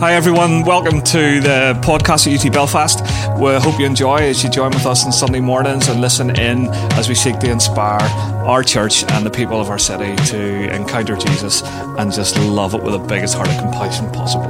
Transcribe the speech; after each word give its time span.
Hi, 0.00 0.14
everyone. 0.14 0.64
Welcome 0.64 1.02
to 1.02 1.40
the 1.40 1.78
podcast 1.82 2.26
at 2.26 2.44
UT 2.44 2.52
Belfast. 2.52 3.00
We 3.38 3.54
hope 3.54 3.78
you 3.78 3.86
enjoy 3.86 4.16
as 4.16 4.42
you 4.42 4.50
join 4.50 4.72
with 4.72 4.86
us 4.86 5.06
on 5.06 5.12
Sunday 5.12 5.38
mornings 5.38 5.88
and 5.88 6.00
listen 6.00 6.36
in 6.36 6.68
as 6.98 7.08
we 7.08 7.14
seek 7.14 7.38
to 7.38 7.50
inspire 7.50 8.02
our 8.44 8.64
church 8.64 9.04
and 9.04 9.24
the 9.24 9.30
people 9.30 9.60
of 9.60 9.70
our 9.70 9.78
city 9.78 10.16
to 10.30 10.74
encounter 10.74 11.16
Jesus 11.16 11.62
and 11.62 12.12
just 12.12 12.36
love 12.38 12.74
it 12.74 12.82
with 12.82 12.92
the 12.92 12.98
biggest 12.98 13.36
heart 13.36 13.48
of 13.48 13.56
compassion 13.58 14.10
possible. 14.10 14.46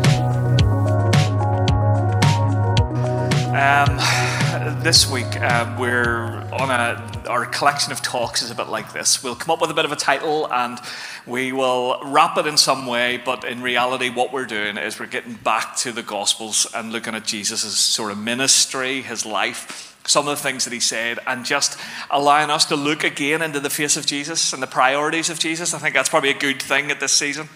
Um, 3.54 4.82
this 4.82 5.10
week, 5.10 5.36
uh, 5.40 5.76
we're 5.78 6.42
on 6.52 6.70
a 6.70 7.03
our 7.26 7.46
collection 7.46 7.92
of 7.92 8.00
talks 8.02 8.42
is 8.42 8.50
a 8.50 8.54
bit 8.54 8.68
like 8.68 8.92
this. 8.92 9.22
We'll 9.22 9.34
come 9.34 9.52
up 9.52 9.60
with 9.60 9.70
a 9.70 9.74
bit 9.74 9.84
of 9.84 9.92
a 9.92 9.96
title 9.96 10.52
and 10.52 10.78
we 11.26 11.52
will 11.52 12.00
wrap 12.04 12.36
it 12.38 12.46
in 12.46 12.56
some 12.56 12.86
way, 12.86 13.16
but 13.16 13.44
in 13.44 13.62
reality, 13.62 14.10
what 14.10 14.32
we're 14.32 14.44
doing 14.44 14.76
is 14.76 14.98
we're 14.98 15.06
getting 15.06 15.34
back 15.34 15.76
to 15.78 15.92
the 15.92 16.02
Gospels 16.02 16.66
and 16.74 16.92
looking 16.92 17.14
at 17.14 17.24
Jesus' 17.24 17.78
sort 17.78 18.12
of 18.12 18.18
ministry, 18.18 19.02
his 19.02 19.24
life, 19.24 19.96
some 20.06 20.28
of 20.28 20.36
the 20.36 20.42
things 20.42 20.64
that 20.64 20.72
he 20.72 20.80
said, 20.80 21.18
and 21.26 21.44
just 21.44 21.78
allowing 22.10 22.50
us 22.50 22.64
to 22.66 22.76
look 22.76 23.04
again 23.04 23.42
into 23.42 23.60
the 23.60 23.70
face 23.70 23.96
of 23.96 24.06
Jesus 24.06 24.52
and 24.52 24.62
the 24.62 24.66
priorities 24.66 25.30
of 25.30 25.38
Jesus. 25.38 25.74
I 25.74 25.78
think 25.78 25.94
that's 25.94 26.08
probably 26.08 26.30
a 26.30 26.38
good 26.38 26.60
thing 26.60 26.90
at 26.90 27.00
this 27.00 27.12
season. 27.12 27.48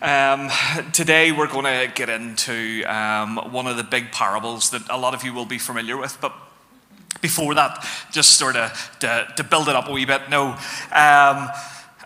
Um, 0.00 0.48
today, 0.92 1.32
we're 1.32 1.48
going 1.48 1.64
to 1.64 1.92
get 1.92 2.08
into 2.08 2.84
um, 2.84 3.36
one 3.50 3.66
of 3.66 3.76
the 3.76 3.82
big 3.82 4.12
parables 4.12 4.70
that 4.70 4.82
a 4.88 4.96
lot 4.96 5.12
of 5.12 5.24
you 5.24 5.32
will 5.32 5.46
be 5.46 5.58
familiar 5.58 5.96
with, 5.96 6.18
but 6.20 6.32
before 7.20 7.54
that, 7.54 7.86
just 8.12 8.38
sort 8.38 8.56
of 8.56 8.96
to, 9.00 9.32
to 9.36 9.44
build 9.44 9.68
it 9.68 9.76
up 9.76 9.88
a 9.88 9.92
wee 9.92 10.04
bit. 10.04 10.28
No, 10.30 10.56
um, 10.92 11.48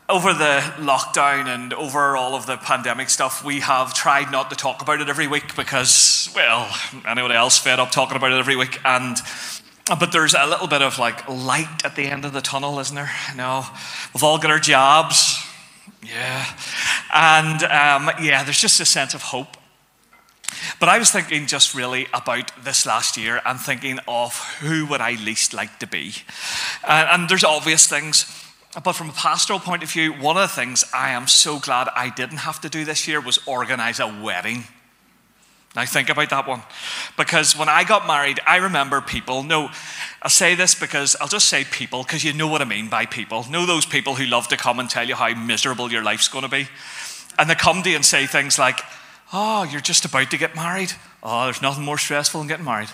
over 0.09 0.35
the 0.35 0.61
lockdown 0.79 1.47
and 1.47 1.73
over 1.73 2.17
all 2.17 2.35
of 2.35 2.47
the 2.47 2.57
pandemic 2.57 3.09
stuff, 3.09 3.45
we 3.45 3.61
have 3.61 3.95
tried 3.95 4.31
not 4.31 4.51
to 4.51 4.57
talk 4.57 4.83
about 4.83 5.01
it 5.01 5.09
every 5.09 5.27
week 5.27 5.57
because, 5.57 6.31
well, 6.35 6.71
anybody 7.07 7.35
else 7.35 7.59
fed 7.59 7.81
up 7.81 7.91
talking 7.91 8.17
about 8.17 8.33
it 8.33 8.39
every 8.39 8.57
week. 8.57 8.79
And 8.85 9.17
but 9.99 10.13
there's 10.13 10.35
a 10.35 10.47
little 10.47 10.69
bit 10.69 10.83
of 10.83 10.99
like 10.99 11.29
light 11.29 11.85
at 11.85 11.97
the 11.97 12.05
end 12.05 12.25
of 12.25 12.33
the 12.33 12.41
tunnel, 12.41 12.79
isn't 12.79 12.95
there? 12.95 13.11
No, 13.37 13.65
we've 14.15 14.23
all 14.23 14.39
got 14.39 14.51
our 14.51 14.59
jobs, 14.59 15.45
yeah, 16.03 16.45
and 17.13 17.63
um, 17.65 18.11
yeah, 18.23 18.45
there's 18.45 18.61
just 18.61 18.81
a 18.81 18.85
sense 18.85 19.15
of 19.15 19.23
hope. 19.23 19.57
But 20.83 20.89
I 20.89 20.99
was 20.99 21.13
thinking 21.13 21.47
just 21.47 21.77
really 21.77 22.09
about 22.13 22.51
this 22.65 22.87
last 22.87 23.17
year 23.17 23.41
and 23.47 23.61
thinking 23.61 24.01
of 24.09 24.37
who 24.59 24.85
would 24.87 25.01
I 25.01 25.13
least 25.13 25.55
like 25.55 25.79
to 25.79 25.87
be. 25.87 26.13
And 26.83 27.29
there's 27.29 27.45
obvious 27.45 27.87
things. 27.87 28.27
But 28.83 28.95
from 28.95 29.11
a 29.11 29.13
pastoral 29.13 29.61
point 29.61 29.85
of 29.85 29.93
view, 29.93 30.13
one 30.13 30.37
of 30.37 30.43
the 30.43 30.53
things 30.53 30.85
I 30.93 31.11
am 31.11 31.29
so 31.29 31.61
glad 31.61 31.89
I 31.95 32.11
didn't 32.11 32.39
have 32.39 32.61
to 32.63 32.69
do 32.69 32.85
this 32.85 33.07
year 33.07 33.21
was 33.21 33.39
organize 33.47 34.01
a 34.01 34.09
wedding. 34.09 34.65
Now, 35.77 35.85
think 35.85 36.09
about 36.09 36.31
that 36.31 36.49
one. 36.49 36.63
Because 37.17 37.57
when 37.57 37.69
I 37.69 37.85
got 37.85 38.09
married, 38.09 38.41
I 38.45 38.57
remember 38.57 39.01
people. 39.01 39.45
No, 39.45 39.71
I'll 40.21 40.31
say 40.31 40.57
this 40.57 40.75
because 40.75 41.15
I'll 41.21 41.29
just 41.29 41.49
say 41.49 41.63
people 41.63 42.03
because 42.03 42.25
you 42.25 42.33
know 42.33 42.49
what 42.49 42.61
I 42.61 42.65
mean 42.65 42.89
by 42.89 43.07
people. 43.07 43.47
Know 43.49 43.67
those 43.67 43.87
people 43.87 44.17
who 44.17 44.25
love 44.25 44.49
to 44.49 44.57
come 44.57 44.81
and 44.81 44.91
tell 44.91 45.07
you 45.07 45.15
how 45.15 45.33
miserable 45.33 45.93
your 45.93 46.03
life's 46.03 46.27
going 46.27 46.43
to 46.43 46.51
be. 46.51 46.67
And 47.39 47.49
they 47.49 47.55
come 47.55 47.85
to 47.85 47.91
you 47.91 47.95
and 47.95 48.05
say 48.05 48.27
things 48.27 48.59
like, 48.59 48.81
Oh, 49.33 49.63
you're 49.63 49.81
just 49.81 50.05
about 50.05 50.31
to 50.31 50.39
get 50.39 50.55
married. 50.55 50.93
Oh, 51.23 51.45
there's 51.45 51.63
nothing 51.63 51.85
more 51.85 51.99
stressful 51.99 52.41
than 52.41 52.49
getting 52.49 52.65
married. 52.65 52.91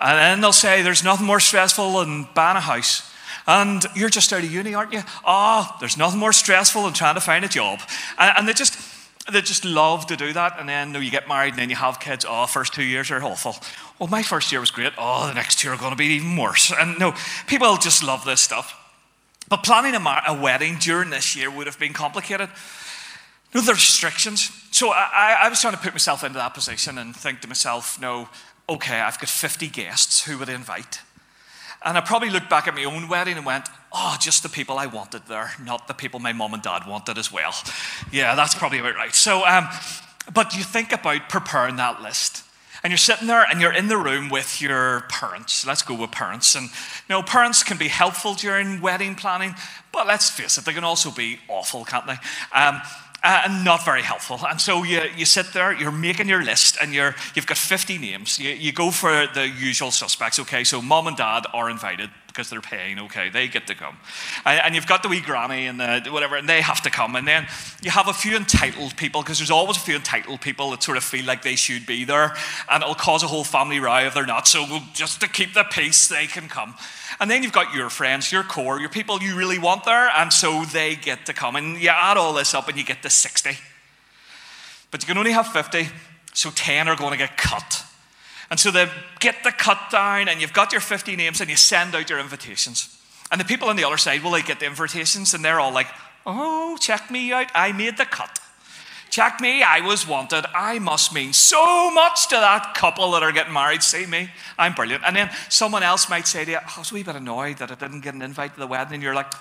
And 0.00 0.18
then 0.18 0.40
they'll 0.40 0.52
say, 0.52 0.82
There's 0.82 1.04
nothing 1.04 1.26
more 1.26 1.40
stressful 1.40 2.00
than 2.00 2.28
buying 2.34 2.56
a 2.56 2.60
house. 2.60 3.12
And 3.46 3.84
you're 3.94 4.08
just 4.08 4.32
out 4.32 4.42
of 4.42 4.50
uni, 4.50 4.74
aren't 4.74 4.92
you? 4.92 5.02
Oh, 5.24 5.68
there's 5.78 5.96
nothing 5.96 6.18
more 6.18 6.32
stressful 6.32 6.82
than 6.82 6.92
trying 6.92 7.14
to 7.14 7.20
find 7.20 7.44
a 7.44 7.48
job. 7.48 7.78
And, 8.18 8.38
and 8.38 8.48
they 8.48 8.52
just 8.52 8.76
they 9.30 9.40
just 9.40 9.64
love 9.64 10.06
to 10.06 10.16
do 10.16 10.32
that. 10.32 10.58
And 10.58 10.68
then 10.68 10.92
no, 10.92 10.98
you 10.98 11.10
get 11.10 11.28
married 11.28 11.50
and 11.50 11.58
then 11.58 11.70
you 11.70 11.76
have 11.76 12.00
kids. 12.00 12.24
Oh, 12.28 12.46
first 12.46 12.74
two 12.74 12.84
years 12.84 13.10
are 13.10 13.22
awful. 13.22 13.56
Well, 13.98 14.08
my 14.08 14.22
first 14.22 14.52
year 14.52 14.60
was 14.60 14.70
great. 14.70 14.92
Oh, 14.98 15.26
the 15.26 15.34
next 15.34 15.58
two 15.58 15.70
are 15.70 15.76
going 15.76 15.90
to 15.90 15.96
be 15.96 16.06
even 16.06 16.36
worse. 16.36 16.72
And 16.72 16.98
no, 16.98 17.14
people 17.46 17.76
just 17.76 18.02
love 18.02 18.24
this 18.24 18.40
stuff. 18.40 18.74
But 19.48 19.62
planning 19.62 19.94
a, 19.94 20.00
mar- 20.00 20.22
a 20.26 20.34
wedding 20.34 20.76
during 20.80 21.10
this 21.10 21.36
year 21.36 21.50
would 21.50 21.66
have 21.66 21.78
been 21.78 21.92
complicated. 21.92 22.50
No, 23.56 23.62
the 23.62 23.72
restrictions. 23.72 24.52
So 24.70 24.90
I, 24.90 25.38
I 25.44 25.48
was 25.48 25.62
trying 25.62 25.72
to 25.72 25.80
put 25.80 25.94
myself 25.94 26.22
into 26.22 26.36
that 26.36 26.52
position 26.52 26.98
and 26.98 27.16
think 27.16 27.40
to 27.40 27.48
myself, 27.48 27.98
no, 27.98 28.28
okay, 28.68 29.00
I've 29.00 29.18
got 29.18 29.30
50 29.30 29.68
guests. 29.68 30.26
Who 30.26 30.36
would 30.36 30.50
I 30.50 30.52
invite? 30.52 31.00
And 31.82 31.96
I 31.96 32.02
probably 32.02 32.28
looked 32.28 32.50
back 32.50 32.68
at 32.68 32.74
my 32.74 32.84
own 32.84 33.08
wedding 33.08 33.38
and 33.38 33.46
went, 33.46 33.66
oh, 33.94 34.18
just 34.20 34.42
the 34.42 34.50
people 34.50 34.76
I 34.76 34.84
wanted 34.84 35.24
there, 35.26 35.52
not 35.58 35.88
the 35.88 35.94
people 35.94 36.20
my 36.20 36.34
mom 36.34 36.52
and 36.52 36.62
dad 36.62 36.86
wanted 36.86 37.16
as 37.16 37.32
well. 37.32 37.54
Yeah, 38.12 38.34
that's 38.34 38.54
probably 38.54 38.78
about 38.78 38.94
right. 38.94 39.14
So, 39.14 39.46
um, 39.46 39.66
but 40.34 40.54
you 40.54 40.62
think 40.62 40.92
about 40.92 41.30
preparing 41.30 41.76
that 41.76 42.02
list. 42.02 42.42
And 42.82 42.90
you're 42.90 42.98
sitting 42.98 43.26
there 43.26 43.42
and 43.42 43.60
you're 43.60 43.72
in 43.72 43.88
the 43.88 43.96
room 43.96 44.28
with 44.28 44.60
your 44.60 45.06
parents. 45.08 45.66
Let's 45.66 45.82
go 45.82 45.94
with 45.94 46.12
parents. 46.12 46.54
And 46.54 46.66
you 46.66 47.08
know, 47.08 47.22
parents 47.22 47.62
can 47.62 47.78
be 47.78 47.88
helpful 47.88 48.34
during 48.34 48.82
wedding 48.82 49.14
planning, 49.14 49.54
but 49.92 50.06
let's 50.06 50.28
face 50.28 50.58
it, 50.58 50.66
they 50.66 50.74
can 50.74 50.84
also 50.84 51.10
be 51.10 51.40
awful, 51.48 51.84
can't 51.84 52.06
they? 52.06 52.16
Um, 52.52 52.82
uh, 53.26 53.42
and 53.44 53.64
not 53.64 53.84
very 53.84 54.02
helpful. 54.02 54.38
And 54.48 54.60
so 54.60 54.84
you, 54.84 55.02
you 55.16 55.24
sit 55.24 55.52
there, 55.52 55.72
you're 55.72 55.90
making 55.90 56.28
your 56.28 56.44
list, 56.44 56.78
and 56.80 56.94
you're, 56.94 57.16
you've 57.34 57.46
got 57.46 57.58
50 57.58 57.98
names. 57.98 58.38
You, 58.38 58.50
you 58.50 58.72
go 58.72 58.92
for 58.92 59.26
the 59.34 59.48
usual 59.48 59.90
suspects. 59.90 60.38
Okay, 60.38 60.62
so 60.62 60.80
mom 60.80 61.08
and 61.08 61.16
dad 61.16 61.44
are 61.52 61.68
invited 61.68 62.10
because 62.36 62.50
they're 62.50 62.60
paying. 62.60 62.98
Okay, 62.98 63.30
they 63.30 63.48
get 63.48 63.66
to 63.68 63.74
come. 63.74 63.96
And, 64.44 64.60
and, 64.60 64.74
you've 64.74 64.86
got 64.86 65.02
the 65.02 65.08
wee 65.08 65.22
granny 65.22 65.66
and 65.66 65.80
the 65.80 66.10
whatever, 66.10 66.36
and 66.36 66.46
they 66.46 66.60
have 66.60 66.82
to 66.82 66.90
come. 66.90 67.16
And 67.16 67.26
then 67.26 67.46
you 67.82 67.90
have 67.90 68.08
a 68.08 68.12
few 68.12 68.36
entitled 68.36 68.94
people 68.96 69.22
because 69.22 69.38
there's 69.38 69.50
always 69.50 69.78
a 69.78 69.80
few 69.80 69.96
entitled 69.96 70.42
people 70.42 70.70
that 70.70 70.82
sort 70.82 70.98
of 70.98 71.04
feel 71.04 71.24
like 71.24 71.42
they 71.42 71.56
should 71.56 71.86
be 71.86 72.04
there, 72.04 72.36
and 72.70 72.82
it'll 72.82 72.94
cause 72.94 73.22
a 73.22 73.26
whole 73.26 73.44
family 73.44 73.80
row 73.80 74.06
if 74.06 74.12
they're 74.12 74.26
not. 74.26 74.46
So 74.46 74.66
just 74.92 75.20
to 75.22 75.28
keep 75.28 75.54
the 75.54 75.64
peace, 75.64 76.08
they 76.08 76.26
can 76.26 76.48
come. 76.48 76.74
And 77.18 77.30
then 77.30 77.42
you've 77.42 77.52
got 77.52 77.74
your 77.74 77.88
friends, 77.88 78.30
your 78.30 78.42
core, 78.42 78.78
your 78.78 78.90
people 78.90 79.22
you 79.22 79.34
really 79.34 79.58
want 79.58 79.84
there, 79.84 80.10
and 80.10 80.30
so 80.30 80.64
they 80.66 80.94
get 80.94 81.24
to 81.26 81.32
come. 81.32 81.56
And 81.56 81.80
you 81.80 81.88
add 81.88 82.18
all 82.18 82.34
this 82.34 82.52
up 82.52 82.68
and 82.68 82.76
you 82.76 82.84
get 82.84 83.02
to 83.02 83.10
60. 83.10 83.52
But 84.90 85.02
you 85.02 85.06
can 85.06 85.16
only 85.16 85.32
have 85.32 85.46
50, 85.48 85.88
so 86.34 86.50
10 86.54 86.88
are 86.88 86.96
going 86.96 87.12
to 87.12 87.18
get 87.18 87.38
cut. 87.38 87.85
And 88.50 88.60
so 88.60 88.70
they 88.70 88.88
get 89.18 89.42
the 89.44 89.52
cut 89.52 89.90
down, 89.90 90.28
and 90.28 90.40
you've 90.40 90.52
got 90.52 90.72
your 90.72 90.80
50 90.80 91.16
names, 91.16 91.40
and 91.40 91.50
you 91.50 91.56
send 91.56 91.94
out 91.94 92.08
your 92.08 92.18
invitations. 92.18 92.92
And 93.30 93.40
the 93.40 93.44
people 93.44 93.68
on 93.68 93.76
the 93.76 93.84
other 93.84 93.96
side, 93.96 94.22
will 94.22 94.30
they 94.30 94.42
get 94.42 94.60
the 94.60 94.66
invitations? 94.66 95.34
And 95.34 95.44
they're 95.44 95.60
all 95.60 95.72
like, 95.72 95.88
oh, 96.24 96.76
check 96.80 97.10
me 97.10 97.32
out. 97.32 97.48
I 97.54 97.72
made 97.72 97.96
the 97.96 98.04
cut. 98.04 98.38
Check 99.10 99.40
me, 99.40 99.62
I 99.62 99.80
was 99.80 100.06
wanted. 100.06 100.44
I 100.54 100.78
must 100.78 101.14
mean 101.14 101.32
so 101.32 101.90
much 101.90 102.28
to 102.28 102.34
that 102.34 102.74
couple 102.74 103.12
that 103.12 103.22
are 103.22 103.32
getting 103.32 103.52
married. 103.52 103.82
See 103.82 104.04
me, 104.04 104.30
I'm 104.58 104.74
brilliant. 104.74 105.04
And 105.06 105.16
then 105.16 105.30
someone 105.48 105.82
else 105.82 106.10
might 106.10 106.26
say 106.26 106.44
to 106.44 106.50
you, 106.50 106.58
oh, 106.58 106.74
I 106.76 106.78
was 106.80 106.90
a 106.90 106.94
wee 106.94 107.02
bit 107.02 107.16
annoyed 107.16 107.58
that 107.58 107.70
I 107.70 107.76
didn't 107.76 108.00
get 108.00 108.14
an 108.14 108.22
invite 108.22 108.54
to 108.54 108.60
the 108.60 108.66
wedding. 108.66 108.94
And 108.94 109.02
you're 109.02 109.14
like, 109.14 109.32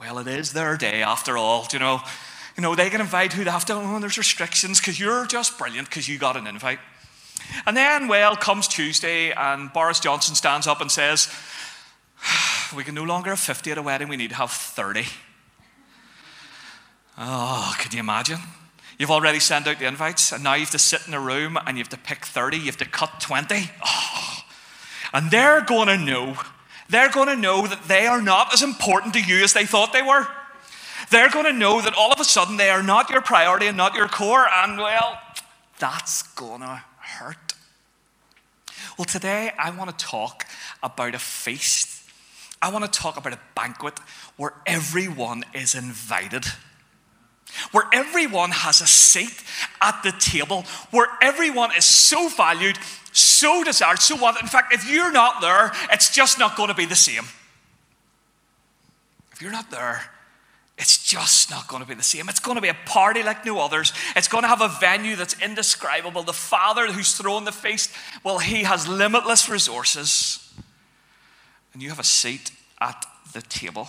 well, 0.00 0.18
it 0.18 0.26
is 0.26 0.52
their 0.52 0.76
day 0.76 1.02
after 1.02 1.36
all. 1.36 1.66
Do 1.66 1.76
you 1.76 1.80
know, 1.80 2.00
you 2.56 2.62
know, 2.62 2.74
they 2.74 2.90
can 2.90 3.00
invite 3.00 3.32
who 3.34 3.44
they 3.44 3.50
have 3.50 3.64
to. 3.66 3.74
Oh, 3.74 3.98
there's 4.00 4.18
restrictions 4.18 4.80
because 4.80 4.98
you're 4.98 5.26
just 5.26 5.58
brilliant 5.58 5.88
because 5.88 6.08
you 6.08 6.18
got 6.18 6.36
an 6.36 6.46
invite. 6.46 6.80
And 7.66 7.76
then, 7.76 8.08
well, 8.08 8.36
comes 8.36 8.66
Tuesday, 8.66 9.32
and 9.32 9.72
Boris 9.72 10.00
Johnson 10.00 10.34
stands 10.34 10.66
up 10.66 10.80
and 10.80 10.90
says, 10.90 11.28
ah, 12.24 12.72
We 12.74 12.84
can 12.84 12.94
no 12.94 13.04
longer 13.04 13.30
have 13.30 13.40
50 13.40 13.72
at 13.72 13.78
a 13.78 13.82
wedding, 13.82 14.08
we 14.08 14.16
need 14.16 14.30
to 14.30 14.36
have 14.36 14.50
30. 14.50 15.06
Oh, 17.18 17.74
could 17.78 17.92
you 17.92 18.00
imagine? 18.00 18.38
You've 18.98 19.10
already 19.10 19.40
sent 19.40 19.66
out 19.66 19.78
the 19.78 19.86
invites, 19.86 20.32
and 20.32 20.44
now 20.44 20.54
you 20.54 20.60
have 20.60 20.70
to 20.70 20.78
sit 20.78 21.06
in 21.06 21.14
a 21.14 21.20
room 21.20 21.58
and 21.66 21.76
you 21.76 21.82
have 21.82 21.90
to 21.90 21.98
pick 21.98 22.24
30, 22.24 22.58
you 22.58 22.64
have 22.66 22.76
to 22.78 22.84
cut 22.84 23.20
20. 23.20 23.70
Oh. 23.84 24.38
And 25.12 25.30
they're 25.30 25.60
going 25.62 25.88
to 25.88 25.98
know, 25.98 26.36
they're 26.88 27.10
going 27.10 27.28
to 27.28 27.36
know 27.36 27.66
that 27.66 27.84
they 27.84 28.06
are 28.06 28.22
not 28.22 28.52
as 28.52 28.62
important 28.62 29.14
to 29.14 29.20
you 29.20 29.42
as 29.44 29.52
they 29.52 29.66
thought 29.66 29.92
they 29.92 30.02
were. 30.02 30.26
They're 31.10 31.30
going 31.30 31.44
to 31.44 31.52
know 31.52 31.80
that 31.82 31.94
all 31.94 32.12
of 32.12 32.20
a 32.20 32.24
sudden 32.24 32.56
they 32.56 32.70
are 32.70 32.82
not 32.82 33.10
your 33.10 33.20
priority 33.20 33.66
and 33.66 33.76
not 33.76 33.94
your 33.94 34.08
core, 34.08 34.46
and 34.48 34.78
well, 34.78 35.20
that's 35.78 36.22
going 36.22 36.60
to 36.60 36.82
hurt. 37.12 37.54
Well, 38.98 39.04
today 39.04 39.52
I 39.58 39.70
want 39.70 39.96
to 39.96 40.04
talk 40.04 40.46
about 40.82 41.14
a 41.14 41.18
feast. 41.18 42.10
I 42.60 42.70
want 42.70 42.84
to 42.84 43.00
talk 43.00 43.16
about 43.16 43.32
a 43.32 43.38
banquet 43.54 43.98
where 44.36 44.54
everyone 44.66 45.44
is 45.54 45.74
invited 45.74 46.46
where 47.72 47.84
everyone 47.92 48.50
has 48.50 48.80
a 48.80 48.86
seat 48.86 49.44
at 49.80 50.02
the 50.02 50.12
table, 50.12 50.64
where 50.90 51.06
everyone 51.20 51.70
is 51.76 51.84
so 51.84 52.28
valued, 52.28 52.78
so 53.12 53.62
desired, 53.62 53.98
so 53.98 54.16
wanted. 54.16 54.42
In 54.42 54.48
fact, 54.48 54.72
if 54.72 54.90
you're 54.90 55.12
not 55.12 55.40
there, 55.40 55.72
it's 55.90 56.14
just 56.14 56.38
not 56.38 56.56
going 56.56 56.68
to 56.68 56.74
be 56.74 56.86
the 56.86 56.96
same. 56.96 57.24
If 59.32 59.42
you're 59.42 59.52
not 59.52 59.70
there, 59.70 60.02
it's 60.82 60.98
just 61.00 61.48
not 61.48 61.68
going 61.68 61.80
to 61.80 61.88
be 61.88 61.94
the 61.94 62.02
same. 62.02 62.28
It's 62.28 62.40
going 62.40 62.56
to 62.56 62.60
be 62.60 62.66
a 62.66 62.76
party 62.86 63.22
like 63.22 63.46
no 63.46 63.60
others. 63.60 63.92
It's 64.16 64.26
going 64.26 64.42
to 64.42 64.48
have 64.48 64.60
a 64.60 64.68
venue 64.80 65.14
that's 65.14 65.40
indescribable. 65.40 66.24
The 66.24 66.32
Father 66.32 66.88
who's 66.88 67.12
thrown 67.12 67.44
the 67.44 67.52
feast, 67.52 67.92
well, 68.24 68.40
he 68.40 68.64
has 68.64 68.88
limitless 68.88 69.48
resources. 69.48 70.52
And 71.72 71.80
you 71.80 71.88
have 71.90 72.00
a 72.00 72.04
seat 72.04 72.50
at 72.80 73.06
the 73.32 73.42
table. 73.42 73.88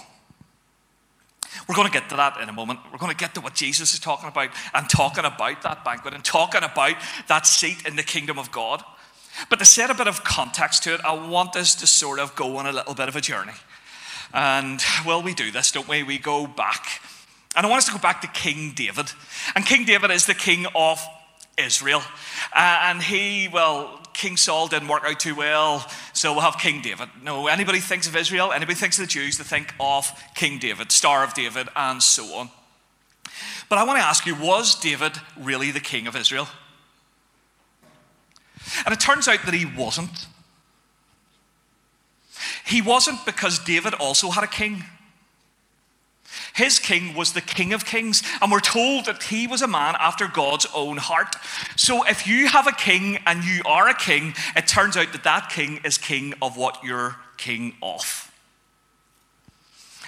We're 1.68 1.74
going 1.74 1.88
to 1.88 1.94
get 1.94 2.10
to 2.10 2.16
that 2.18 2.40
in 2.40 2.48
a 2.48 2.54
moment. 2.54 2.80
We're 2.92 3.00
going 3.00 3.12
to 3.12 3.18
get 3.18 3.34
to 3.34 3.42
what 3.42 3.56
Jesus 3.56 3.96
is 3.96 4.00
talking 4.00 4.30
about 4.30 4.50
and 4.76 4.88
talking 4.88 5.26
about 5.26 5.64
that 5.64 5.84
banquet 5.84 6.14
and 6.14 6.24
talking 6.24 6.62
about 6.62 6.96
that 7.28 7.48
seat 7.48 7.88
in 7.88 7.96
the 7.96 8.04
kingdom 8.04 8.38
of 8.38 8.52
God. 8.52 8.84
But 9.50 9.58
to 9.58 9.66
set 9.66 9.90
a 9.90 9.96
bit 9.96 10.08
of 10.08 10.24
context 10.24 10.84
to 10.84 10.94
it, 10.94 11.02
I 11.04 11.14
want 11.14 11.56
us 11.56 11.74
to 11.74 11.88
sort 11.88 12.20
of 12.20 12.36
go 12.36 12.58
on 12.58 12.68
a 12.68 12.72
little 12.72 12.94
bit 12.94 13.08
of 13.08 13.16
a 13.16 13.22
journey. 13.22 13.54
And 14.34 14.84
well, 15.06 15.22
we 15.22 15.34
do 15.34 15.52
this, 15.52 15.72
don't 15.72 15.88
we? 15.88 16.04
We 16.04 16.18
go 16.18 16.48
back. 16.48 17.02
And 17.56 17.66
I 17.66 17.70
want 17.70 17.80
us 17.80 17.86
to 17.86 17.92
go 17.92 18.00
back 18.00 18.22
to 18.22 18.28
King 18.28 18.74
David. 18.76 19.12
And 19.56 19.66
King 19.66 19.86
David 19.86 20.10
is 20.10 20.26
the 20.26 20.34
king 20.34 20.66
of 20.74 21.00
Israel. 21.58 22.02
Uh, 22.56 22.80
and 22.86 23.02
he, 23.02 23.48
well, 23.48 24.00
King 24.14 24.38
Saul 24.38 24.68
didn't 24.68 24.88
work 24.88 25.04
out 25.06 25.20
too 25.20 25.36
well, 25.36 25.88
so 26.14 26.34
we'll 26.34 26.42
have 26.42 26.58
King 26.58 26.82
David. 26.82 27.10
No, 27.24 27.48
anybody 27.48 27.80
thinks 27.80 28.08
of 28.08 28.16
Israel, 28.16 28.52
anybody 28.52 28.76
thinks 28.76 28.98
of 28.98 29.06
the 29.06 29.12
Jews, 29.12 29.38
they 29.38 29.44
think 29.44 29.74
of 29.80 30.12
King 30.36 30.60
David, 30.60 30.92
Star 30.92 31.24
of 31.24 31.34
David, 31.34 31.68
and 31.76 32.02
so 32.02 32.26
on. 32.36 32.50
But 33.70 33.80
I 33.80 33.84
want 33.84 34.00
to 34.00 34.06
ask 34.06 34.26
you 34.26 34.36
was 34.36 34.80
David 34.80 35.14
really 35.40 35.72
the 35.72 35.80
king 35.80 36.08
of 36.08 36.16
Israel? 36.16 36.48
And 38.86 38.94
it 38.94 39.00
turns 39.00 39.28
out 39.28 39.44
that 39.46 39.54
he 39.54 39.66
wasn't. 39.66 40.28
He 42.66 42.82
wasn't 42.82 43.26
because 43.26 43.60
David 43.60 43.94
also 43.94 44.30
had 44.30 44.44
a 44.44 44.48
king. 44.48 44.84
His 46.54 46.80
king 46.80 47.16
was 47.16 47.34
the 47.34 47.42
King 47.42 47.74
of 47.74 47.86
Kings, 47.86 48.24
and 48.42 48.52
we're 48.52 48.60
told 48.60 49.06
that 49.06 49.24
he 49.24 49.48
was 49.48 49.62
a 49.62 49.68
man 49.68 49.96
after 50.00 50.28
God's 50.28 50.68
own 50.74 50.98
heart. 50.98 51.36
So 51.76 52.04
if 52.08 52.28
you 52.28 52.48
have 52.48 52.68
a 52.68 52.72
king 52.72 53.20
and 53.26 53.44
you 53.44 53.62
are 53.66 53.88
a 53.88 53.94
king, 53.94 54.34
it 54.56 54.68
turns 54.68 54.98
out 54.98 55.12
that 55.14 55.24
that 55.24 55.50
king 55.50 55.80
is 55.84 55.98
king 55.98 56.34
of 56.42 56.58
what 56.58 56.84
you're 56.84 57.18
king 57.38 57.76
of. 57.82 58.32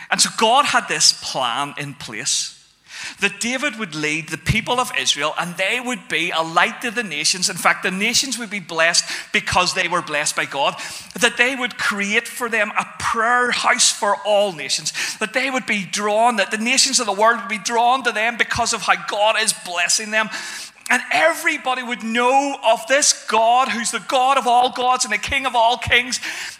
And 0.09 0.21
so 0.21 0.29
God 0.37 0.65
had 0.65 0.87
this 0.87 1.13
plan 1.13 1.73
in 1.77 1.93
place 1.95 2.54
that 3.19 3.39
David 3.39 3.77
would 3.77 3.95
lead 3.95 4.29
the 4.29 4.37
people 4.37 4.79
of 4.79 4.91
Israel 4.99 5.33
and 5.39 5.55
they 5.55 5.79
would 5.79 6.07
be 6.07 6.31
a 6.31 6.41
light 6.41 6.81
to 6.81 6.91
the 6.91 7.03
nations. 7.03 7.49
In 7.49 7.55
fact, 7.55 7.83
the 7.83 7.91
nations 7.91 8.37
would 8.37 8.49
be 8.49 8.59
blessed 8.59 9.05
because 9.31 9.73
they 9.73 9.87
were 9.87 10.01
blessed 10.01 10.35
by 10.35 10.45
God. 10.45 10.75
That 11.19 11.37
they 11.37 11.55
would 11.55 11.77
create 11.77 12.27
for 12.27 12.49
them 12.49 12.71
a 12.77 12.85
prayer 12.99 13.51
house 13.51 13.91
for 13.91 14.15
all 14.25 14.51
nations. 14.51 14.93
That 15.17 15.33
they 15.33 15.49
would 15.49 15.65
be 15.65 15.85
drawn, 15.85 16.37
that 16.37 16.51
the 16.51 16.57
nations 16.57 16.99
of 16.99 17.05
the 17.05 17.13
world 17.13 17.39
would 17.39 17.49
be 17.49 17.57
drawn 17.57 18.03
to 18.03 18.11
them 18.11 18.37
because 18.37 18.73
of 18.73 18.81
how 18.81 18.95
God 19.07 19.35
is 19.39 19.53
blessing 19.53 20.11
them. 20.11 20.29
And 20.89 21.01
everybody 21.11 21.81
would 21.81 22.03
know 22.03 22.57
of 22.63 22.85
this 22.87 23.25
God 23.25 23.69
who's 23.69 23.89
the 23.89 24.03
God 24.07 24.37
of 24.37 24.45
all 24.45 24.71
gods 24.71 25.03
and 25.03 25.11
the 25.11 25.17
King 25.17 25.47
of 25.47 25.55
all 25.55 25.77
kings, 25.77 26.19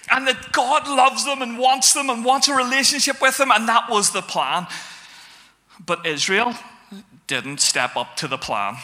and 0.09 0.27
that 0.27 0.51
God 0.51 0.87
loves 0.87 1.25
them 1.25 1.43
and 1.43 1.59
wants 1.59 1.93
them 1.93 2.09
and 2.09 2.25
wants 2.25 2.47
a 2.47 2.55
relationship 2.55 3.21
with 3.21 3.37
them. 3.37 3.51
And 3.51 3.67
that 3.69 3.89
was 3.89 4.11
the 4.11 4.23
plan. 4.23 4.65
But 5.85 6.05
Israel 6.05 6.53
didn't 7.27 7.59
step 7.59 7.95
up 7.95 8.15
to 8.17 8.27
the 8.27 8.37
plan. 8.37 8.77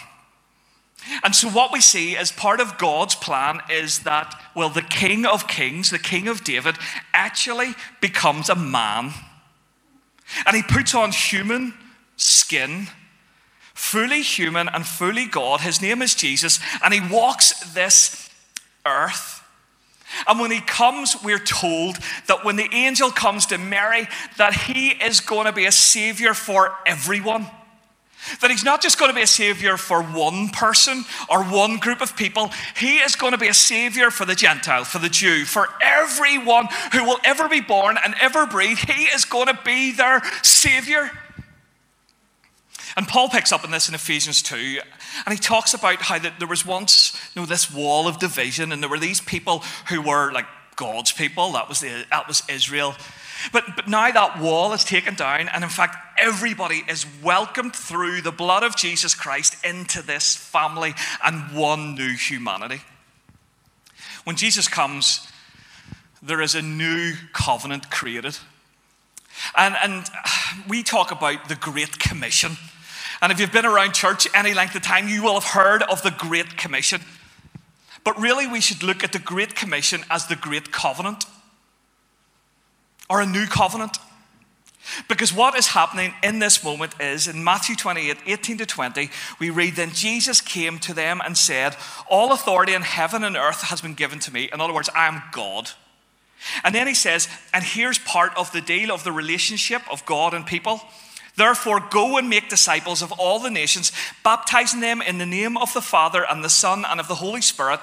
And 1.23 1.35
so, 1.35 1.49
what 1.49 1.71
we 1.71 1.81
see 1.81 2.15
as 2.15 2.31
part 2.31 2.59
of 2.59 2.77
God's 2.77 3.15
plan 3.15 3.59
is 3.69 3.99
that, 3.99 4.39
well, 4.55 4.69
the 4.69 4.83
King 4.83 5.25
of 5.25 5.47
Kings, 5.47 5.89
the 5.89 5.97
King 5.97 6.27
of 6.27 6.43
David, 6.43 6.75
actually 7.13 7.73
becomes 8.01 8.49
a 8.49 8.55
man. 8.55 9.13
And 10.45 10.55
he 10.55 10.61
puts 10.61 10.93
on 10.93 11.11
human 11.11 11.73
skin, 12.17 12.87
fully 13.73 14.21
human 14.21 14.69
and 14.69 14.85
fully 14.85 15.25
God. 15.25 15.61
His 15.61 15.81
name 15.81 16.01
is 16.01 16.13
Jesus. 16.13 16.59
And 16.83 16.93
he 16.93 17.01
walks 17.01 17.73
this 17.73 18.29
earth 18.85 19.40
and 20.27 20.39
when 20.39 20.51
he 20.51 20.61
comes, 20.61 21.15
we're 21.23 21.39
told 21.39 21.97
that 22.27 22.43
when 22.43 22.55
the 22.55 22.69
angel 22.71 23.11
comes 23.11 23.45
to 23.47 23.57
Mary, 23.57 24.07
that 24.37 24.53
he 24.53 24.89
is 24.89 25.19
going 25.19 25.45
to 25.45 25.53
be 25.53 25.65
a 25.65 25.71
savior 25.71 26.33
for 26.33 26.75
everyone. 26.85 27.47
That 28.41 28.51
he's 28.51 28.63
not 28.63 28.81
just 28.81 28.99
going 28.99 29.09
to 29.09 29.15
be 29.15 29.23
a 29.23 29.27
savior 29.27 29.77
for 29.77 30.03
one 30.03 30.49
person 30.49 31.05
or 31.27 31.43
one 31.43 31.77
group 31.77 32.01
of 32.01 32.15
people. 32.15 32.51
He 32.75 32.97
is 32.97 33.15
going 33.15 33.31
to 33.31 33.37
be 33.37 33.47
a 33.47 33.53
savior 33.53 34.11
for 34.11 34.25
the 34.25 34.35
Gentile, 34.35 34.83
for 34.83 34.99
the 34.99 35.09
Jew, 35.09 35.43
for 35.43 35.67
everyone 35.81 36.67
who 36.93 37.03
will 37.03 37.17
ever 37.23 37.49
be 37.49 37.61
born 37.61 37.97
and 38.03 38.13
ever 38.21 38.45
breathe. 38.45 38.77
He 38.77 39.05
is 39.05 39.25
going 39.25 39.47
to 39.47 39.59
be 39.65 39.91
their 39.91 40.21
savior. 40.43 41.09
And 42.97 43.07
Paul 43.07 43.29
picks 43.29 43.51
up 43.51 43.63
on 43.63 43.71
this 43.71 43.87
in 43.87 43.95
Ephesians 43.95 44.41
2, 44.41 44.79
and 45.25 45.33
he 45.33 45.39
talks 45.39 45.73
about 45.73 46.01
how 46.01 46.19
that 46.19 46.39
there 46.39 46.47
was 46.47 46.65
once 46.65 47.17
you 47.35 47.41
know, 47.41 47.45
this 47.45 47.73
wall 47.73 48.07
of 48.07 48.19
division, 48.19 48.71
and 48.71 48.81
there 48.81 48.89
were 48.89 48.99
these 48.99 49.21
people 49.21 49.63
who 49.89 50.01
were 50.01 50.31
like 50.31 50.45
God's 50.75 51.11
people, 51.11 51.53
that 51.53 51.69
was, 51.69 51.79
the, 51.79 52.05
that 52.09 52.27
was 52.27 52.43
Israel. 52.49 52.95
But, 53.51 53.63
but 53.75 53.87
now 53.87 54.11
that 54.11 54.39
wall 54.39 54.73
is 54.73 54.83
taken 54.83 55.15
down, 55.15 55.47
and 55.47 55.63
in 55.63 55.69
fact, 55.69 55.95
everybody 56.17 56.83
is 56.87 57.05
welcomed 57.23 57.75
through 57.75 58.21
the 58.21 58.31
blood 58.31 58.63
of 58.63 58.75
Jesus 58.75 59.15
Christ 59.15 59.55
into 59.65 60.01
this 60.01 60.35
family 60.35 60.93
and 61.23 61.55
one 61.55 61.95
new 61.95 62.13
humanity. 62.13 62.81
When 64.23 64.35
Jesus 64.35 64.67
comes, 64.67 65.27
there 66.21 66.41
is 66.41 66.53
a 66.53 66.61
new 66.61 67.13
covenant 67.33 67.89
created. 67.89 68.37
And, 69.57 69.75
and 69.81 70.09
we 70.67 70.83
talk 70.83 71.11
about 71.11 71.49
the 71.49 71.55
Great 71.55 71.97
Commission. 71.97 72.57
And 73.21 73.31
if 73.31 73.39
you've 73.39 73.51
been 73.51 73.65
around 73.65 73.93
church 73.93 74.27
any 74.33 74.53
length 74.53 74.75
of 74.75 74.81
time, 74.81 75.07
you 75.07 75.23
will 75.23 75.33
have 75.33 75.51
heard 75.51 75.83
of 75.83 76.03
the 76.03 76.11
Great 76.11 76.57
Commission. 76.57 77.01
But 78.03 78.19
really, 78.19 78.47
we 78.47 78.61
should 78.61 78.83
look 78.83 79.03
at 79.03 79.13
the 79.13 79.19
Great 79.19 79.55
Commission 79.55 80.03
as 80.09 80.27
the 80.27 80.35
Great 80.35 80.71
Covenant 80.71 81.25
or 83.09 83.21
a 83.21 83.25
new 83.25 83.45
covenant. 83.45 83.97
Because 85.07 85.33
what 85.33 85.55
is 85.55 85.67
happening 85.67 86.13
in 86.23 86.39
this 86.39 86.63
moment 86.63 86.95
is 86.99 87.27
in 87.27 87.43
Matthew 87.43 87.75
28 87.75 88.17
18 88.25 88.57
to 88.59 88.65
20, 88.65 89.09
we 89.39 89.49
read, 89.49 89.75
Then 89.75 89.91
Jesus 89.91 90.41
came 90.41 90.79
to 90.79 90.93
them 90.93 91.21
and 91.23 91.37
said, 91.37 91.75
All 92.09 92.31
authority 92.31 92.73
in 92.73 92.81
heaven 92.81 93.23
and 93.23 93.35
earth 93.35 93.61
has 93.63 93.81
been 93.81 93.93
given 93.93 94.19
to 94.19 94.33
me. 94.33 94.49
In 94.51 94.59
other 94.59 94.73
words, 94.73 94.89
I 94.95 95.07
am 95.07 95.21
God. 95.31 95.69
And 96.63 96.73
then 96.73 96.87
he 96.87 96.95
says, 96.95 97.27
And 97.53 97.63
here's 97.63 97.99
part 97.99 98.35
of 98.35 98.51
the 98.51 98.61
deal 98.61 98.91
of 98.91 99.03
the 99.03 99.11
relationship 99.11 99.81
of 99.91 100.05
God 100.05 100.33
and 100.33 100.45
people. 100.45 100.81
Therefore, 101.37 101.79
go 101.79 102.17
and 102.17 102.29
make 102.29 102.49
disciples 102.49 103.01
of 103.01 103.11
all 103.13 103.39
the 103.39 103.49
nations, 103.49 103.91
baptizing 104.23 104.81
them 104.81 105.01
in 105.01 105.17
the 105.17 105.25
name 105.25 105.57
of 105.57 105.73
the 105.73 105.81
Father 105.81 106.25
and 106.29 106.43
the 106.43 106.49
Son 106.49 106.85
and 106.85 106.99
of 106.99 107.07
the 107.07 107.15
Holy 107.15 107.41
Spirit, 107.41 107.79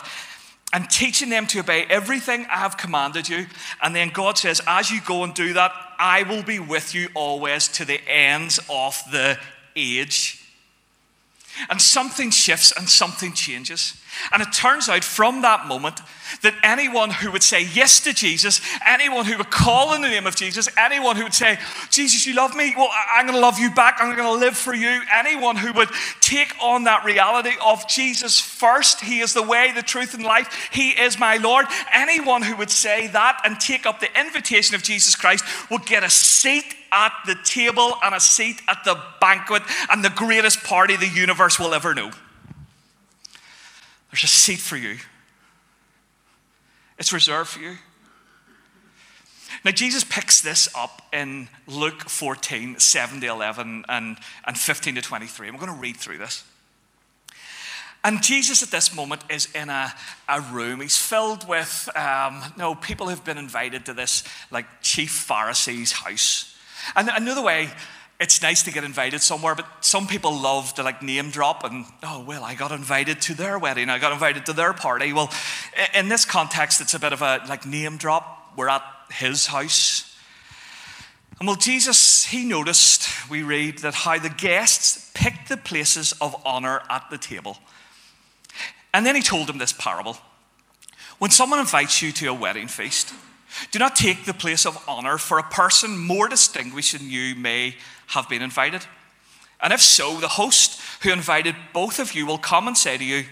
and 0.73 0.89
teaching 0.91 1.31
them 1.31 1.47
to 1.47 1.61
obey 1.61 1.87
everything 1.89 2.47
I 2.47 2.59
have 2.59 2.77
commanded 2.77 3.29
you. 3.29 3.47
And 3.83 3.97
then 3.97 4.11
God 4.11 4.37
says, 4.37 4.61
As 4.67 4.91
you 4.91 5.01
go 5.01 5.25
and 5.25 5.33
do 5.33 5.55
that, 5.55 5.73
I 5.99 6.25
will 6.25 6.43
be 6.43 6.59
with 6.59 6.95
you 6.95 7.09
always 7.15 7.69
to 7.69 7.85
the 7.85 8.01
ends 8.07 8.61
of 8.69 9.01
the 9.11 9.39
age. 9.75 10.38
And 11.71 11.81
something 11.81 12.31
shifts 12.31 12.73
and 12.77 12.89
something 12.89 13.33
changes. 13.33 13.95
And 14.33 14.43
it 14.43 14.53
turns 14.53 14.89
out 14.89 15.05
from 15.05 15.43
that 15.43 15.67
moment 15.67 16.01
that 16.43 16.55
anyone 16.63 17.11
who 17.11 17.31
would 17.33 17.43
say 17.43 17.65
yes 17.73 18.01
to 18.01 18.13
Jesus, 18.13 18.61
anyone 18.87 19.25
who 19.25 19.37
would 19.39 19.51
call 19.51 19.95
in 19.95 20.03
the 20.03 20.09
name 20.09 20.27
of 20.27 20.37
Jesus, 20.37 20.69
anyone 20.77 21.17
who 21.17 21.25
would 21.25 21.35
say, 21.35 21.59
Jesus, 21.91 22.27
you 22.27 22.35
love 22.35 22.55
me, 22.55 22.75
well, 22.77 22.91
I'm 22.93 23.27
going 23.27 23.35
to 23.35 23.41
love 23.41 23.59
you 23.59 23.71
back, 23.71 23.99
I'm 24.01 24.15
going 24.15 24.29
to 24.29 24.39
live 24.39 24.57
for 24.57 24.75
you, 24.75 25.01
anyone 25.13 25.57
who 25.57 25.73
would 25.73 25.89
take 26.21 26.53
on 26.63 26.85
that 26.85 27.05
reality 27.05 27.53
of 27.65 27.89
Jesus 27.89 28.41
first, 28.41 29.01
He 29.01 29.21
is 29.21 29.35
the 29.35 29.43
way, 29.43 29.73
the 29.75 29.83
truth, 29.83 30.15
and 30.15 30.23
life, 30.23 30.69
He 30.73 30.91
is 30.91 31.19
my 31.19 31.37
Lord, 31.37 31.67
anyone 31.93 32.43
who 32.43 32.57
would 32.57 32.71
say 32.71 33.07
that 33.09 33.41
and 33.45 33.59
take 33.59 33.87
up 33.87 34.01
the 34.01 34.21
invitation 34.21 34.75
of 34.75 34.83
Jesus 34.83 35.15
Christ 35.15 35.45
will 35.71 35.79
get 35.79 36.05
a 36.05 36.11
seat 36.11 36.75
at 36.93 37.13
the 37.27 37.37
table 37.45 37.95
and 38.03 38.15
a 38.15 38.21
seat 38.21 38.61
at 38.69 38.85
the 38.85 39.01
banquet 39.21 39.63
and 39.91 40.05
the 40.05 40.11
greatest 40.11 40.65
party 40.65 40.97
the 40.97 41.09
universe 41.09 41.59
will 41.59 41.75
ever 41.75 41.95
know. 41.95 42.11
There's 44.11 44.25
a 44.25 44.29
seat 44.29 44.59
for 44.59 44.77
you, 44.77 44.99
it's 46.99 47.13
reserved 47.13 47.51
for 47.51 47.61
you. 47.61 47.77
Now, 49.65 49.71
Jesus 49.73 50.05
picks 50.05 50.41
this 50.41 50.69
up 50.77 51.03
in 51.13 51.49
Luke 51.67 52.09
14, 52.09 52.79
7 52.79 53.21
to 53.21 53.27
11, 53.27 53.85
and, 53.89 54.19
and 54.47 54.59
15 54.59 54.95
to 54.97 55.03
23. 55.03 55.49
I'm 55.49 55.57
going 55.57 55.73
to 55.73 55.73
read 55.73 55.97
through 55.97 56.19
this. 56.19 56.45
And 58.05 58.23
Jesus 58.23 58.63
at 58.63 58.71
this 58.71 58.95
moment 58.95 59.23
is 59.29 59.49
in 59.55 59.69
a, 59.69 59.93
a 60.29 60.41
room. 60.41 60.81
He's 60.81 60.97
filled 60.97 61.49
with, 61.49 61.89
um, 61.97 62.43
no, 62.57 62.75
people 62.75 63.09
who've 63.09 63.25
been 63.25 63.39
invited 63.39 63.87
to 63.87 63.95
this, 63.95 64.23
like, 64.51 64.67
chief 64.83 65.11
Pharisee's 65.11 65.93
house. 65.93 66.57
And 66.97 67.09
another 67.09 67.43
way 67.43 67.71
it's 68.21 68.43
nice 68.43 68.65
to 68.65 68.73
get 68.73 68.83
invited 68.83 69.23
somewhere, 69.23 69.55
but 69.55 69.67
some 69.81 70.09
people 70.09 70.37
love 70.37 70.75
to 70.75 70.83
like 70.83 71.03
name 71.03 71.31
drop 71.31 71.63
and, 71.63 71.85
oh, 72.03 72.25
well, 72.25 72.43
I 72.43 72.57
got 72.57 72.73
invited 72.73 73.21
to 73.23 73.35
their 73.35 73.59
wedding, 73.59 73.89
I 73.89 73.99
got 73.99 74.13
invited 74.13 74.47
to 74.47 74.53
their 74.53 74.73
party. 74.73 75.13
Well, 75.13 75.31
in 75.95 76.09
this 76.09 76.25
context, 76.25 76.81
it's 76.81 76.95
a 76.95 76.99
bit 76.99 77.13
of 77.13 77.23
a 77.23 77.41
like 77.49 77.65
name 77.65 77.97
drop. 77.97 78.55
We're 78.57 78.69
at 78.69 78.83
his 79.13 79.47
house. 79.47 80.17
And 81.39 81.47
well, 81.47 81.57
Jesus, 81.57 82.25
he 82.25 82.45
noticed, 82.45 83.09
we 83.31 83.45
read, 83.45 83.79
that 83.79 83.95
how 83.95 84.19
the 84.19 84.31
guests 84.31 85.13
picked 85.15 85.49
the 85.49 85.57
places 85.57 86.13
of 86.21 86.35
honor 86.45 86.83
at 86.91 87.05
the 87.11 87.19
table. 87.19 87.59
And 88.93 89.07
then 89.07 89.15
he 89.15 89.23
told 89.23 89.47
them 89.47 89.59
this 89.59 89.73
parable. 89.73 90.17
When 91.19 91.31
someone 91.31 91.61
invites 91.61 92.03
you 92.03 92.11
to 92.13 92.27
a 92.27 92.35
wedding 92.35 92.67
feast, 92.67 93.15
Do 93.71 93.79
not 93.79 93.97
take 93.97 94.25
the 94.25 94.35
place 94.35 94.67
of 94.67 94.83
honor, 94.89 95.19
for 95.19 95.39
a 95.39 95.43
person 95.43 95.99
more 95.99 96.29
distinguished 96.29 96.99
than 96.99 97.11
you 97.11 97.35
may 97.35 97.77
have 98.09 98.29
been 98.29 98.43
invited. 98.43 98.87
And 99.61 99.73
if 99.73 99.81
so, 99.81 100.19
the 100.21 100.29
host 100.29 100.81
who 101.03 101.13
invited 101.13 101.57
both 101.73 101.99
of 101.99 102.15
you 102.15 102.27
will 102.27 102.39
come 102.39 102.69
and 102.69 102.77
say 102.77 102.97
to 102.97 103.05
you, 103.05 103.25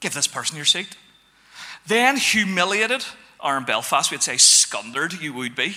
Give 0.00 0.12
this 0.12 0.26
person 0.26 0.56
your 0.56 0.64
seat. 0.64 0.96
Then, 1.86 2.16
humiliated, 2.16 3.04
or 3.42 3.56
in 3.56 3.64
Belfast 3.64 4.10
we'd 4.10 4.22
say 4.22 4.36
scundered, 4.36 5.12
you 5.14 5.32
would 5.32 5.54
be, 5.54 5.76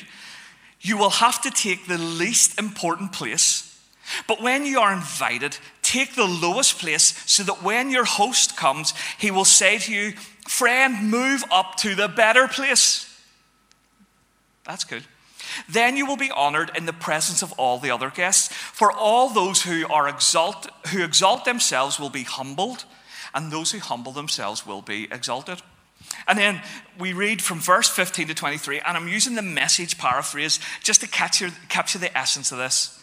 you 0.82 0.98
will 0.98 1.10
have 1.10 1.42
to 1.42 1.52
take 1.52 1.88
the 1.88 1.98
least 1.98 2.60
important 2.60 3.12
place. 3.12 3.72
But 4.28 4.42
when 4.42 4.66
you 4.66 4.80
are 4.80 4.94
invited, 4.94 5.58
take 5.82 6.16
the 6.16 6.26
lowest 6.26 6.80
place 6.80 7.24
so 7.26 7.44
that 7.44 7.64
when 7.64 7.90
your 7.90 8.06
host 8.06 8.56
comes, 8.56 8.94
he 9.18 9.32
will 9.32 9.46
say 9.46 9.80
to 9.80 9.94
you, 9.94 10.14
Friend, 10.48 11.10
move 11.10 11.44
up 11.52 11.76
to 11.78 11.96
the 11.96 12.08
better 12.08 12.48
place. 12.48 13.05
That's 14.66 14.84
good. 14.84 15.04
Then 15.70 15.96
you 15.96 16.06
will 16.06 16.18
be 16.18 16.32
honored 16.32 16.72
in 16.76 16.86
the 16.86 16.94
presence 16.94 17.42
of 17.42 17.52
all 17.54 17.78
the 17.78 17.92
other 17.92 18.10
guests. 18.10 18.54
For 18.54 18.92
all 18.92 19.30
those 19.30 19.64
who 19.64 19.88
are 19.88 20.08
exalt, 20.08 20.68
who 20.88 21.04
exalt 21.04 21.46
themselves 21.46 22.00
will 22.00 22.10
be 22.10 22.24
humbled, 22.24 22.86
and 23.34 23.52
those 23.52 23.72
who 23.72 23.80
humble 23.80 24.12
themselves 24.12 24.66
will 24.66 24.82
be 24.82 25.08
exalted. 25.12 25.62
And 26.28 26.38
then 26.38 26.62
we 27.00 27.14
read 27.14 27.42
from 27.42 27.60
verse 27.60 27.90
15 27.90 28.28
to 28.28 28.34
23, 28.34 28.80
and 28.80 28.98
I'm 28.98 29.08
using 29.08 29.36
the 29.36 29.42
message 29.42 29.98
paraphrase 29.98 30.60
just 30.84 31.02
to 31.02 31.08
capture, 31.08 31.50
capture 31.70 32.00
the 32.00 32.16
essence 32.18 32.52
of 32.52 32.58
this. 32.58 33.02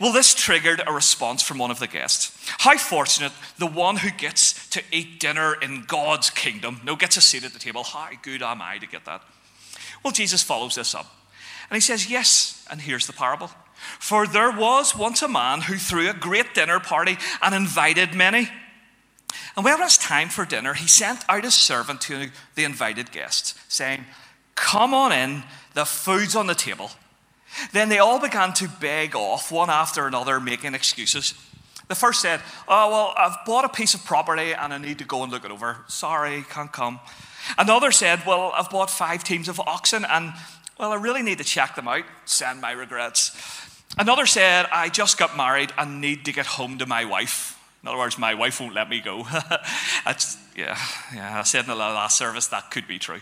Well, 0.00 0.12
this 0.12 0.34
triggered 0.34 0.82
a 0.86 0.92
response 0.92 1.42
from 1.42 1.58
one 1.58 1.70
of 1.70 1.78
the 1.78 1.86
guests. 1.86 2.32
How 2.58 2.76
fortunate 2.76 3.32
the 3.58 3.66
one 3.66 3.98
who 3.98 4.10
gets 4.10 4.68
to 4.70 4.82
eat 4.90 5.20
dinner 5.20 5.54
in 5.54 5.84
God's 5.86 6.30
kingdom. 6.30 6.80
No, 6.84 6.96
gets 6.96 7.16
a 7.16 7.20
seat 7.20 7.44
at 7.44 7.52
the 7.52 7.58
table. 7.58 7.84
How 7.84 8.08
good 8.22 8.42
am 8.42 8.62
I 8.62 8.78
to 8.78 8.86
get 8.86 9.04
that? 9.04 9.22
Well, 10.02 10.12
Jesus 10.12 10.42
follows 10.42 10.74
this 10.74 10.94
up. 10.94 11.06
And 11.70 11.76
he 11.76 11.80
says, 11.80 12.10
Yes, 12.10 12.64
and 12.70 12.80
here's 12.80 13.06
the 13.06 13.12
parable. 13.12 13.50
For 13.98 14.26
there 14.26 14.50
was 14.50 14.96
once 14.96 15.22
a 15.22 15.28
man 15.28 15.62
who 15.62 15.76
threw 15.76 16.08
a 16.08 16.14
great 16.14 16.54
dinner 16.54 16.80
party 16.80 17.18
and 17.42 17.54
invited 17.54 18.14
many. 18.14 18.48
And 19.54 19.64
when 19.64 19.74
it 19.74 19.80
was 19.80 19.98
time 19.98 20.28
for 20.28 20.44
dinner, 20.44 20.74
he 20.74 20.86
sent 20.86 21.24
out 21.28 21.44
his 21.44 21.54
servant 21.54 22.00
to 22.02 22.30
the 22.54 22.64
invited 22.64 23.10
guests, 23.12 23.54
saying, 23.68 24.04
Come 24.54 24.94
on 24.94 25.12
in, 25.12 25.42
the 25.74 25.84
food's 25.84 26.36
on 26.36 26.46
the 26.46 26.54
table. 26.54 26.90
Then 27.72 27.88
they 27.88 27.98
all 27.98 28.20
began 28.20 28.52
to 28.54 28.68
beg 28.68 29.14
off, 29.14 29.50
one 29.50 29.70
after 29.70 30.06
another, 30.06 30.40
making 30.40 30.74
excuses. 30.74 31.34
The 31.88 31.94
first 31.94 32.20
said, 32.20 32.40
Oh, 32.68 32.90
well, 32.90 33.14
I've 33.16 33.44
bought 33.46 33.64
a 33.64 33.68
piece 33.68 33.94
of 33.94 34.04
property 34.04 34.52
and 34.52 34.74
I 34.74 34.78
need 34.78 34.98
to 34.98 35.04
go 35.04 35.22
and 35.22 35.32
look 35.32 35.44
it 35.44 35.50
over. 35.50 35.78
Sorry, 35.88 36.44
can't 36.50 36.72
come. 36.72 37.00
Another 37.58 37.90
said, 37.92 38.22
Well, 38.26 38.52
I've 38.54 38.70
bought 38.70 38.90
five 38.90 39.24
teams 39.24 39.48
of 39.48 39.60
oxen 39.60 40.04
and, 40.04 40.32
well, 40.78 40.92
I 40.92 40.96
really 40.96 41.22
need 41.22 41.38
to 41.38 41.44
check 41.44 41.74
them 41.74 41.88
out. 41.88 42.04
Send 42.24 42.60
my 42.60 42.72
regrets. 42.72 43.36
Another 43.98 44.26
said, 44.26 44.66
I 44.72 44.88
just 44.88 45.18
got 45.18 45.36
married 45.36 45.72
and 45.78 46.00
need 46.00 46.24
to 46.26 46.32
get 46.32 46.46
home 46.46 46.78
to 46.78 46.86
my 46.86 47.04
wife. 47.04 47.58
In 47.82 47.88
other 47.88 47.98
words, 47.98 48.18
my 48.18 48.34
wife 48.34 48.60
won't 48.60 48.74
let 48.74 48.88
me 48.88 49.00
go. 49.00 49.26
Yeah, 50.56 50.78
yeah, 51.14 51.38
I 51.38 51.42
said 51.42 51.64
in 51.64 51.66
the 51.66 51.74
last 51.76 52.16
service 52.16 52.46
that 52.46 52.70
could 52.70 52.88
be 52.88 52.98
true. 52.98 53.20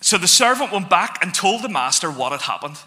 So 0.00 0.18
the 0.18 0.26
servant 0.26 0.72
went 0.72 0.90
back 0.90 1.22
and 1.22 1.32
told 1.32 1.62
the 1.62 1.68
master 1.68 2.10
what 2.10 2.32
had 2.32 2.42
happened. 2.42 2.78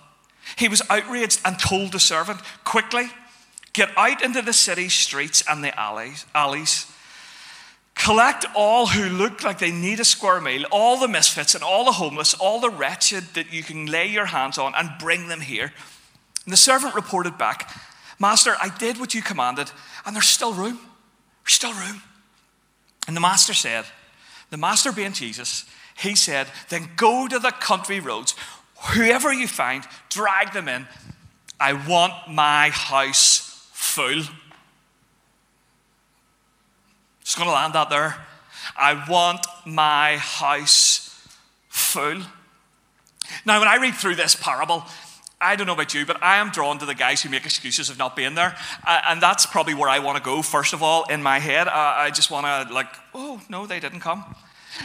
He 0.57 0.67
was 0.67 0.81
outraged 0.89 1.39
and 1.45 1.57
told 1.57 1.93
the 1.93 1.99
servant, 1.99 2.41
Quickly, 2.65 3.07
get 3.71 3.89
out 3.97 4.21
into 4.21 4.41
the 4.41 4.51
city 4.51 4.89
streets 4.89 5.41
and 5.49 5.63
the 5.63 5.77
alleys, 5.79 6.25
alleys. 6.35 6.91
Collect 7.95 8.45
all 8.53 8.87
who 8.87 9.09
look 9.09 9.43
like 9.43 9.57
they 9.57 9.71
need 9.71 9.99
a 9.99 10.05
square 10.05 10.39
meal, 10.39 10.65
all 10.69 10.99
the 10.99 11.07
misfits 11.07 11.55
and 11.55 11.63
all 11.63 11.85
the 11.85 11.93
homeless, 11.93 12.33
all 12.33 12.59
the 12.59 12.69
wretched 12.69 13.23
that 13.33 13.51
you 13.51 13.63
can 13.63 13.87
lay 13.87 14.05
your 14.07 14.25
hands 14.25 14.57
on, 14.57 14.73
and 14.75 14.91
bring 14.99 15.27
them 15.27 15.41
here. 15.41 15.73
And 16.43 16.53
the 16.53 16.57
servant 16.57 16.93
reported 16.93 17.37
back, 17.37 17.71
Master, 18.19 18.55
I 18.61 18.69
did 18.69 18.99
what 18.99 19.13
you 19.13 19.21
commanded, 19.21 19.71
and 20.05 20.15
there's 20.15 20.27
still 20.27 20.53
room. 20.53 20.79
There's 21.43 21.53
still 21.53 21.73
room. 21.73 22.01
And 23.07 23.15
the 23.15 23.21
master 23.21 23.53
said, 23.53 23.85
the 24.51 24.57
master 24.57 24.91
being 24.91 25.13
Jesus, 25.13 25.65
he 25.97 26.15
said, 26.15 26.47
then 26.69 26.89
go 26.95 27.27
to 27.27 27.39
the 27.39 27.51
country 27.51 27.99
roads. 27.99 28.35
Whoever 28.93 29.33
you 29.33 29.47
find, 29.47 29.83
drag 30.09 30.53
them 30.53 30.67
in. 30.67 30.87
I 31.59 31.73
want 31.87 32.13
my 32.29 32.69
house 32.69 33.67
full. 33.73 34.23
Just 37.25 37.37
going 37.37 37.49
to 37.49 37.53
land 37.53 37.73
that 37.73 37.89
there. 37.89 38.15
I 38.77 39.03
want 39.09 39.45
my 39.65 40.17
house 40.17 41.27
full. 41.69 42.21
Now, 43.45 43.59
when 43.59 43.67
I 43.67 43.77
read 43.77 43.95
through 43.95 44.15
this 44.15 44.35
parable, 44.35 44.85
I 45.41 45.55
don't 45.55 45.65
know 45.65 45.73
about 45.73 45.95
you, 45.95 46.05
but 46.05 46.21
I 46.21 46.37
am 46.37 46.51
drawn 46.51 46.77
to 46.77 46.85
the 46.85 46.93
guys 46.93 47.23
who 47.23 47.29
make 47.29 47.43
excuses 47.43 47.89
of 47.89 47.97
not 47.97 48.15
being 48.15 48.35
there. 48.35 48.55
Uh, 48.85 49.01
and 49.07 49.19
that's 49.19 49.47
probably 49.47 49.73
where 49.73 49.89
I 49.89 49.97
want 49.97 50.17
to 50.17 50.23
go, 50.23 50.43
first 50.43 50.73
of 50.73 50.83
all, 50.83 51.05
in 51.05 51.23
my 51.23 51.39
head. 51.39 51.67
Uh, 51.67 51.71
I 51.73 52.11
just 52.11 52.29
want 52.29 52.45
to, 52.45 52.71
like, 52.71 52.93
oh, 53.15 53.41
no, 53.49 53.65
they 53.65 53.79
didn't 53.79 54.01
come. 54.01 54.23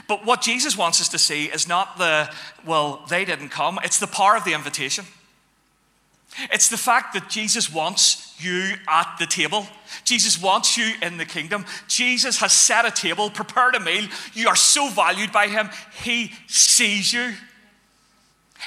But 0.08 0.24
what 0.24 0.40
Jesus 0.40 0.78
wants 0.78 0.98
us 1.02 1.10
to 1.10 1.18
see 1.18 1.44
is 1.44 1.68
not 1.68 1.98
the, 1.98 2.32
well, 2.64 3.04
they 3.10 3.26
didn't 3.26 3.50
come, 3.50 3.78
it's 3.84 4.00
the 4.00 4.06
power 4.06 4.34
of 4.34 4.44
the 4.44 4.54
invitation. 4.54 5.04
It's 6.52 6.68
the 6.68 6.76
fact 6.76 7.14
that 7.14 7.28
Jesus 7.28 7.72
wants 7.72 8.34
you 8.38 8.74
at 8.88 9.16
the 9.18 9.26
table. 9.26 9.66
Jesus 10.04 10.40
wants 10.40 10.76
you 10.76 10.94
in 11.02 11.18
the 11.18 11.24
kingdom. 11.24 11.64
Jesus 11.88 12.38
has 12.40 12.52
set 12.52 12.84
a 12.84 12.90
table, 12.90 13.30
prepared 13.30 13.74
a 13.74 13.80
meal. 13.80 14.08
You 14.32 14.48
are 14.48 14.56
so 14.56 14.88
valued 14.88 15.32
by 15.32 15.48
him. 15.48 15.70
He 16.02 16.32
sees 16.46 17.12
you, 17.12 17.32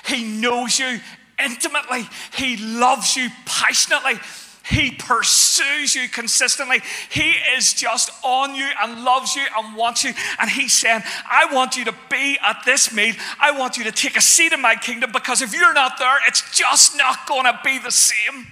he 0.05 0.23
knows 0.23 0.79
you 0.79 0.99
intimately, 1.43 2.07
he 2.35 2.57
loves 2.57 3.15
you 3.15 3.29
passionately. 3.45 4.19
He 4.63 4.91
pursues 4.91 5.93
you 5.93 6.07
consistently. 6.07 6.81
He 7.09 7.33
is 7.57 7.73
just 7.73 8.09
on 8.23 8.55
you 8.55 8.67
and 8.81 9.03
loves 9.03 9.35
you 9.35 9.43
and 9.57 9.75
wants 9.75 10.05
you. 10.05 10.13
And 10.39 10.49
He's 10.49 10.71
saying, 10.71 11.03
I 11.29 11.53
want 11.53 11.75
you 11.75 11.83
to 11.85 11.95
be 12.09 12.37
at 12.41 12.63
this 12.65 12.93
meal. 12.93 13.13
I 13.41 13.51
want 13.51 13.77
you 13.77 13.83
to 13.83 13.91
take 13.91 14.15
a 14.15 14.21
seat 14.21 14.53
in 14.53 14.61
my 14.61 14.75
kingdom 14.75 15.11
because 15.11 15.41
if 15.41 15.53
you're 15.53 15.73
not 15.73 15.99
there, 15.99 16.17
it's 16.27 16.57
just 16.57 16.97
not 16.97 17.27
going 17.27 17.43
to 17.43 17.59
be 17.63 17.77
the 17.77 17.91
same. 17.91 18.47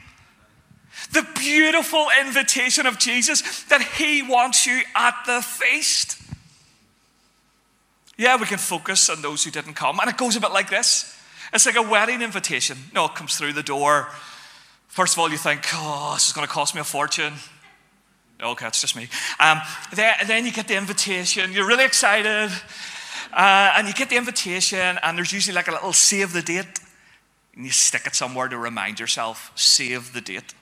The 1.13 1.25
beautiful 1.39 2.07
invitation 2.25 2.85
of 2.85 2.99
Jesus 2.99 3.63
that 3.63 3.81
He 3.81 4.21
wants 4.21 4.65
you 4.65 4.81
at 4.93 5.15
the 5.25 5.41
feast. 5.41 6.21
Yeah, 8.17 8.35
we 8.35 8.45
can 8.45 8.57
focus 8.57 9.09
on 9.09 9.21
those 9.21 9.45
who 9.45 9.51
didn't 9.51 9.75
come. 9.75 9.99
And 10.01 10.09
it 10.09 10.17
goes 10.17 10.35
a 10.35 10.41
bit 10.41 10.51
like 10.51 10.69
this 10.69 11.17
it's 11.53 11.65
like 11.65 11.75
a 11.75 11.81
wedding 11.81 12.21
invitation. 12.21 12.77
No, 12.93 13.05
it 13.05 13.15
comes 13.15 13.37
through 13.37 13.53
the 13.53 13.63
door. 13.63 14.09
First 14.91 15.13
of 15.13 15.19
all, 15.19 15.31
you 15.31 15.37
think, 15.37 15.61
oh, 15.73 16.11
this 16.15 16.27
is 16.27 16.33
going 16.33 16.45
to 16.45 16.51
cost 16.51 16.75
me 16.75 16.81
a 16.81 16.83
fortune. 16.83 17.31
Okay, 18.43 18.67
it's 18.67 18.81
just 18.81 18.93
me. 18.97 19.07
Um, 19.39 19.61
then, 19.93 20.15
then, 20.27 20.45
you 20.45 20.51
get 20.51 20.67
the 20.67 20.75
invitation. 20.75 21.53
You're 21.53 21.65
really 21.65 21.85
excited. 21.85 22.51
Uh, 23.31 23.71
and 23.77 23.87
you 23.87 23.93
get 23.93 24.09
the 24.09 24.17
invitation, 24.17 24.99
and 25.01 25.17
there's 25.17 25.31
usually 25.31 25.55
like 25.55 25.69
a 25.69 25.71
little 25.71 25.93
save 25.93 26.33
the 26.33 26.41
date. 26.41 26.81
And 27.55 27.63
you 27.63 27.71
stick 27.71 28.05
it 28.05 28.15
somewhere 28.15 28.49
to 28.49 28.57
remind 28.57 28.99
yourself, 28.99 29.53
save 29.55 30.11
the 30.11 30.19
date. 30.19 30.53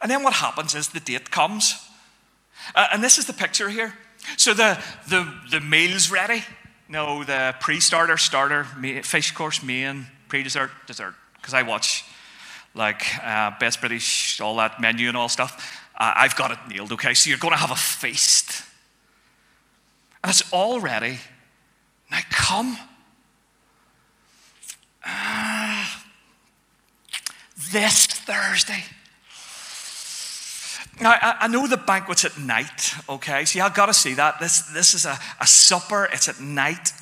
And 0.00 0.10
then 0.10 0.22
what 0.22 0.32
happens 0.32 0.74
is 0.74 0.88
the 0.88 1.00
date 1.00 1.30
comes. 1.30 1.86
Uh, 2.74 2.86
and 2.90 3.04
this 3.04 3.18
is 3.18 3.26
the 3.26 3.34
picture 3.34 3.68
here. 3.68 3.92
So 4.38 4.54
the, 4.54 4.82
the, 5.08 5.30
the 5.50 5.60
meal's 5.60 6.10
ready. 6.10 6.42
No, 6.88 7.22
the 7.22 7.54
pre 7.60 7.80
starter, 7.80 8.16
starter, 8.16 8.64
fish 9.02 9.32
course, 9.32 9.62
main, 9.62 10.06
pre 10.28 10.42
dessert, 10.42 10.70
dessert. 10.86 11.14
Because 11.36 11.52
I 11.52 11.60
watch 11.60 12.06
like 12.78 13.04
uh, 13.22 13.50
Best 13.58 13.80
British, 13.80 14.40
all 14.40 14.56
that 14.56 14.80
menu 14.80 15.08
and 15.08 15.16
all 15.16 15.28
stuff. 15.28 15.84
Uh, 15.94 16.12
I've 16.14 16.36
got 16.36 16.52
it 16.52 16.58
nailed, 16.68 16.92
okay? 16.92 17.12
So 17.12 17.28
you're 17.28 17.38
going 17.38 17.52
to 17.52 17.58
have 17.58 17.72
a 17.72 17.76
feast. 17.76 18.62
And 20.22 20.30
it's 20.30 20.50
all 20.52 20.80
ready. 20.80 21.18
Now 22.10 22.20
come. 22.30 22.78
Uh, 25.04 25.86
this 27.72 28.06
Thursday. 28.06 28.84
Now, 31.00 31.10
I, 31.10 31.36
I, 31.40 31.48
know 31.48 31.66
the 31.66 31.76
banquet's 31.76 32.24
at 32.24 32.38
night, 32.38 32.94
okay? 33.08 33.44
See, 33.44 33.60
I've 33.60 33.74
got 33.74 33.86
to 33.86 33.94
see 33.94 34.14
that. 34.14 34.40
This, 34.40 34.62
this 34.72 34.94
is 34.94 35.04
a, 35.04 35.18
a 35.40 35.46
supper, 35.46 36.08
it's 36.12 36.28
at 36.28 36.40
night. 36.40 36.92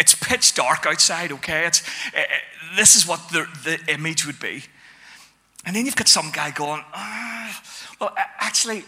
It's 0.00 0.14
pitch 0.14 0.54
dark 0.54 0.84
outside, 0.86 1.30
okay? 1.32 1.64
It's, 1.66 1.80
it, 2.12 2.26
it, 2.28 2.76
this 2.76 2.96
is 2.96 3.06
what 3.06 3.28
the, 3.30 3.46
the 3.64 3.78
image 3.92 4.26
would 4.26 4.40
be. 4.40 4.64
And 5.66 5.74
then 5.74 5.84
you've 5.84 5.96
got 5.96 6.08
some 6.08 6.30
guy 6.30 6.52
going, 6.52 6.82
ah, 6.94 7.62
well, 8.00 8.14
actually, 8.16 8.84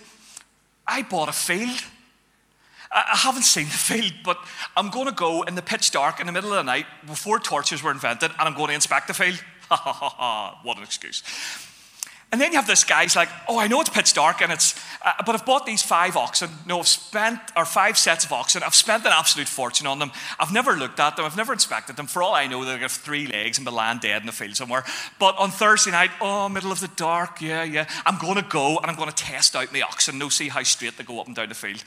I 0.87 1.02
bought 1.02 1.28
a 1.28 1.32
field. 1.32 1.82
I 2.90 3.16
haven't 3.16 3.42
seen 3.42 3.66
the 3.66 3.70
field, 3.70 4.12
but 4.25 4.38
I'm 4.76 4.88
going 4.88 5.06
to 5.06 5.12
go 5.12 5.42
in 5.42 5.54
the 5.56 5.62
pitch 5.62 5.90
dark 5.90 6.20
in 6.20 6.26
the 6.26 6.32
middle 6.32 6.50
of 6.50 6.56
the 6.56 6.62
night 6.62 6.87
before 7.06 7.38
torches 7.38 7.82
were 7.82 7.90
invented, 7.90 8.30
and 8.30 8.40
I'm 8.49 8.54
going 8.54 8.68
to 8.68 8.75
inspect 8.75 9.08
the 9.08 9.14
field. 9.14 9.42
Ha 9.68 9.76
ha 9.76 9.92
ha 9.92 10.08
ha, 10.08 10.61
what 10.62 10.78
an 10.78 10.82
excuse. 10.82 11.23
And 12.30 12.38
then 12.38 12.52
you 12.52 12.58
have 12.58 12.66
this 12.66 12.85
guy, 12.85 13.04
guy's 13.04 13.16
like, 13.16 13.30
oh, 13.49 13.58
I 13.58 13.68
know 13.68 13.80
it's 13.80 13.88
pitch 13.88 14.12
dark 14.12 14.42
and 14.42 14.52
it's, 14.52 14.75
uh, 15.02 15.12
but 15.25 15.35
I've 15.35 15.47
bought 15.47 15.64
these 15.64 15.82
five 15.82 16.16
oxen. 16.16 16.50
No, 16.66 16.80
I've 16.80 16.88
spent, 16.88 17.40
or 17.56 17.64
five 17.64 17.97
sets 17.97 18.25
of 18.25 18.32
oxen. 18.32 18.62
I've 18.62 18.75
spent 18.75 19.06
an 19.06 19.12
absolute 19.12 19.49
fortune 19.49 19.87
on 19.87 19.99
them. 19.99 20.12
I've 20.38 20.52
never 20.52 20.73
looked 20.73 21.00
at 21.00 21.16
them. 21.16 21.25
I've 21.25 21.37
never 21.37 21.54
inspected 21.54 21.97
them. 21.97 22.06
For 22.06 22.23
all 22.23 22.35
I 22.35 22.47
know, 22.47 22.64
they 22.64 22.76
have 22.78 22.92
three 22.92 23.26
legs 23.26 23.56
and 23.56 23.66
they 23.66 23.70
land 23.70 24.00
dead 24.00 24.20
in 24.20 24.26
the 24.26 24.32
field 24.32 24.56
somewhere. 24.56 24.85
But 25.18 25.38
on 25.38 25.50
Thursday 25.50 25.90
night, 25.90 26.11
oh, 26.20 26.49
middle 26.50 26.73
of 26.73 26.80
the 26.80 26.88
dark, 26.97 27.40
yeah, 27.40 27.62
yeah, 27.62 27.88
I'm 28.04 28.18
going 28.18 28.37
to 28.37 28.47
go 28.49 28.78
and 28.78 28.90
I'm 28.90 28.97
going 28.97 29.11
to 29.11 29.14
test 29.14 29.56
out 29.56 29.73
my 29.73 29.80
oxen. 29.80 30.18
No, 30.18 30.28
see 30.28 30.49
how 30.49 30.62
straight 30.64 30.99
they 30.99 31.04
go 31.04 31.20
up 31.20 31.28
and 31.28 31.37
down 31.37 31.49
the 31.49 31.54
field. 31.54 31.82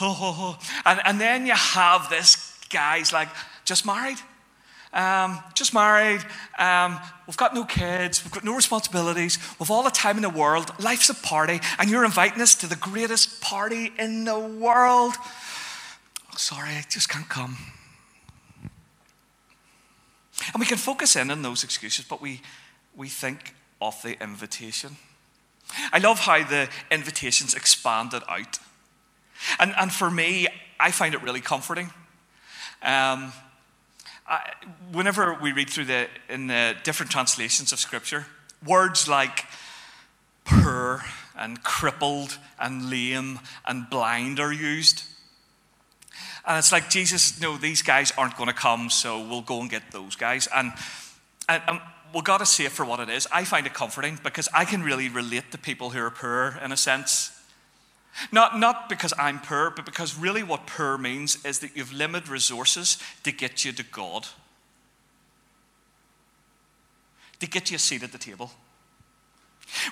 And, 0.86 1.00
and 1.04 1.20
then 1.20 1.44
you 1.44 1.54
have 1.54 2.08
this 2.08 2.36
guy, 2.36 2.98
guy's 2.98 3.12
like, 3.12 3.28
just 3.64 3.86
married. 3.86 4.18
Um, 4.98 5.38
just 5.54 5.72
married. 5.72 6.24
Um, 6.58 6.98
we've 7.28 7.36
got 7.36 7.54
no 7.54 7.64
kids. 7.64 8.24
We've 8.24 8.32
got 8.32 8.42
no 8.42 8.56
responsibilities. 8.56 9.38
We've 9.60 9.70
all 9.70 9.84
the 9.84 9.90
time 9.90 10.16
in 10.16 10.22
the 10.22 10.28
world. 10.28 10.72
Life's 10.80 11.08
a 11.08 11.14
party, 11.14 11.60
and 11.78 11.88
you're 11.88 12.04
inviting 12.04 12.42
us 12.42 12.56
to 12.56 12.66
the 12.66 12.74
greatest 12.74 13.40
party 13.40 13.92
in 13.96 14.24
the 14.24 14.36
world. 14.36 15.14
Oh, 15.16 16.36
sorry, 16.36 16.70
I 16.70 16.84
just 16.90 17.08
can't 17.08 17.28
come. 17.28 17.56
And 20.52 20.58
we 20.58 20.66
can 20.66 20.78
focus 20.78 21.14
in 21.14 21.30
on 21.30 21.42
those 21.42 21.62
excuses, 21.62 22.04
but 22.04 22.20
we, 22.20 22.40
we 22.96 23.08
think 23.08 23.54
of 23.80 24.02
the 24.02 24.20
invitation. 24.20 24.96
I 25.92 25.98
love 25.98 26.18
how 26.18 26.42
the 26.42 26.68
invitations 26.90 27.54
expanded 27.54 28.24
out. 28.28 28.58
And, 29.60 29.72
and 29.78 29.92
for 29.92 30.10
me, 30.10 30.48
I 30.80 30.90
find 30.90 31.14
it 31.14 31.22
really 31.22 31.40
comforting. 31.40 31.92
Um, 32.82 33.32
I, 34.28 34.52
whenever 34.92 35.34
we 35.34 35.52
read 35.52 35.70
through 35.70 35.86
the 35.86 36.08
in 36.28 36.48
the 36.48 36.76
different 36.84 37.10
translations 37.10 37.72
of 37.72 37.78
Scripture, 37.78 38.26
words 38.66 39.08
like 39.08 39.46
poor 40.44 41.02
and 41.36 41.62
crippled 41.62 42.38
and 42.60 42.90
lame 42.90 43.40
and 43.66 43.88
blind 43.88 44.40
are 44.40 44.52
used. 44.52 45.04
And 46.46 46.58
it's 46.58 46.72
like 46.72 46.88
Jesus, 46.90 47.40
no, 47.40 47.56
these 47.56 47.82
guys 47.82 48.12
aren't 48.16 48.36
going 48.36 48.48
to 48.48 48.54
come, 48.54 48.90
so 48.90 49.20
we'll 49.20 49.42
go 49.42 49.60
and 49.60 49.70
get 49.70 49.82
those 49.92 50.16
guys. 50.16 50.48
And, 50.54 50.72
and, 51.48 51.62
and 51.68 51.80
we've 52.14 52.24
got 52.24 52.38
to 52.38 52.46
see 52.46 52.64
it 52.64 52.72
for 52.72 52.84
what 52.84 53.00
it 53.00 53.10
is. 53.10 53.28
I 53.30 53.44
find 53.44 53.66
it 53.66 53.74
comforting 53.74 54.18
because 54.22 54.48
I 54.54 54.64
can 54.64 54.82
really 54.82 55.08
relate 55.08 55.52
to 55.52 55.58
people 55.58 55.90
who 55.90 56.00
are 56.00 56.10
poor 56.10 56.58
in 56.64 56.72
a 56.72 56.76
sense. 56.76 57.37
Not, 58.32 58.58
not 58.58 58.88
because 58.88 59.12
I'm 59.18 59.40
poor, 59.40 59.70
but 59.70 59.84
because 59.84 60.16
really 60.16 60.42
what 60.42 60.66
poor 60.66 60.98
means 60.98 61.44
is 61.44 61.60
that 61.60 61.76
you've 61.76 61.92
limited 61.92 62.28
resources 62.28 62.98
to 63.22 63.32
get 63.32 63.64
you 63.64 63.72
to 63.72 63.82
God, 63.82 64.26
to 67.40 67.46
get 67.46 67.70
you 67.70 67.76
a 67.76 67.78
seat 67.78 68.02
at 68.02 68.12
the 68.12 68.18
table. 68.18 68.50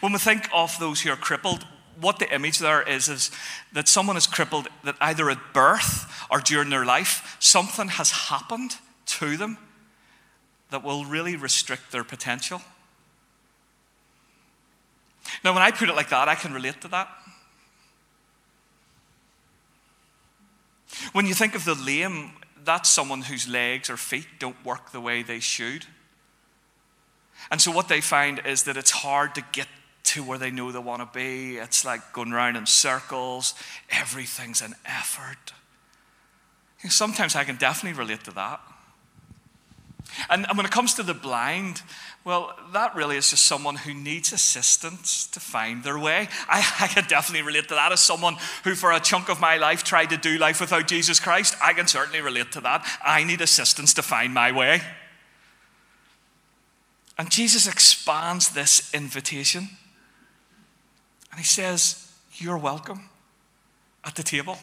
When 0.01 0.13
we 0.13 0.19
think 0.19 0.49
of 0.53 0.79
those 0.79 1.03
who 1.03 1.11
are 1.11 1.17
crippled, 1.17 1.67
what 2.01 2.19
the 2.19 2.33
image 2.35 2.59
there 2.59 2.83
is 2.83 3.09
is 3.09 3.31
that 3.73 3.89
someone 3.89 4.17
is 4.17 4.27
crippled 4.27 4.69
that 4.85 4.97
either 5.01 5.31
at 5.31 5.39
birth 5.53 6.27
or 6.31 6.41
during 6.41 6.71
their 6.71 6.85
life, 6.85 7.37
something 7.41 7.89
has 7.89 8.11
happened 8.11 8.77
to 9.07 9.37
them 9.37 9.59
that 10.71 10.83
will 10.83 11.05
really 11.05 11.37
restrict 11.37 11.93
their 11.93 12.05
potential. 12.05 12.61
Now, 15.45 15.55
when 15.55 15.63
I 15.63 15.71
put 15.71 15.89
it 15.89 15.95
like 15.95 16.11
that, 16.11 16.29
I 16.29 16.35
can 16.35 16.53
relate 16.53 16.81
to 16.83 16.89
that. 16.89 17.09
When 21.13 21.27
you 21.27 21.35
think 21.35 21.55
of 21.55 21.65
the 21.65 21.75
lame, 21.75 22.33
that's 22.65 22.89
someone 22.89 23.23
whose 23.23 23.49
legs 23.49 23.91
or 23.91 23.97
feet 23.97 24.27
don't 24.39 24.63
work 24.65 24.91
the 24.93 25.01
way 25.01 25.23
they 25.23 25.41
should. 25.41 25.87
And 27.51 27.61
so 27.61 27.71
what 27.71 27.89
they 27.89 28.01
find 28.01 28.41
is 28.45 28.65
that 28.65 28.77
it's 28.77 28.91
hard 28.91 29.35
to 29.37 29.45
get 29.53 29.69
to 30.05 30.23
where 30.23 30.39
they 30.39 30.51
know 30.51 30.73
they 30.73 30.79
want 30.79 31.03
to 31.03 31.19
be. 31.19 31.57
It's 31.59 31.85
like 31.85 32.13
going 32.13 32.33
around 32.33 32.57
in 32.57 32.67
circles, 32.67 33.55
everything's 33.91 34.63
an 34.63 34.75
effort. 34.85 35.53
Sometimes 36.89 37.35
I 37.35 37.45
can 37.45 37.57
definitely 37.57 37.99
relate 37.99 38.25
to 38.25 38.31
that. 38.33 38.61
And 40.31 40.47
when 40.55 40.65
it 40.67 40.73
comes 40.73 40.95
to 40.95 41.03
the 41.03 41.15
blind, 41.15 41.83
well, 42.25 42.57
that 42.73 42.95
really 42.97 43.17
is 43.17 43.31
just 43.31 43.45
someone 43.45 43.77
who 43.77 43.95
needs 43.95 44.33
assistance 44.33 45.27
to 45.29 45.39
find 45.39 45.85
their 45.85 45.99
way. 45.99 46.29
I, 46.49 46.59
I, 46.81 46.89
can 46.89 47.05
definitely 47.07 47.47
relate 47.47 47.69
to 47.69 47.75
that 47.75 47.93
as 47.93 48.01
someone 48.01 48.37
who, 48.65 48.75
for 48.75 48.93
a 48.93 49.01
chunk 49.01 49.29
of 49.29 49.41
my 49.41 49.57
life, 49.57 49.85
tried 49.85 50.11
to 50.11 50.17
do 50.17 50.37
life 50.37 50.61
without 50.61 50.89
Jesus 50.89 51.21
Christ. 51.21 51.55
I 51.63 51.73
can 51.73 51.87
certainly 51.87 52.21
relate 52.21 52.51
to 52.53 52.61
that. 52.63 52.85
I 53.05 53.23
need 53.25 53.41
assistance 53.41 53.95
to 53.95 54.03
find 54.03 54.35
my 54.35 54.51
way. 54.51 54.83
And 57.19 57.31
Jesus 57.31 57.67
expands 57.67 58.51
this 58.51 58.93
invitation. 58.93 59.69
And 61.31 61.39
he 61.39 61.45
says, 61.45 62.13
You're 62.35 62.59
welcome 62.59 63.09
at 64.05 64.17
the 64.17 64.23
table. 64.23 64.59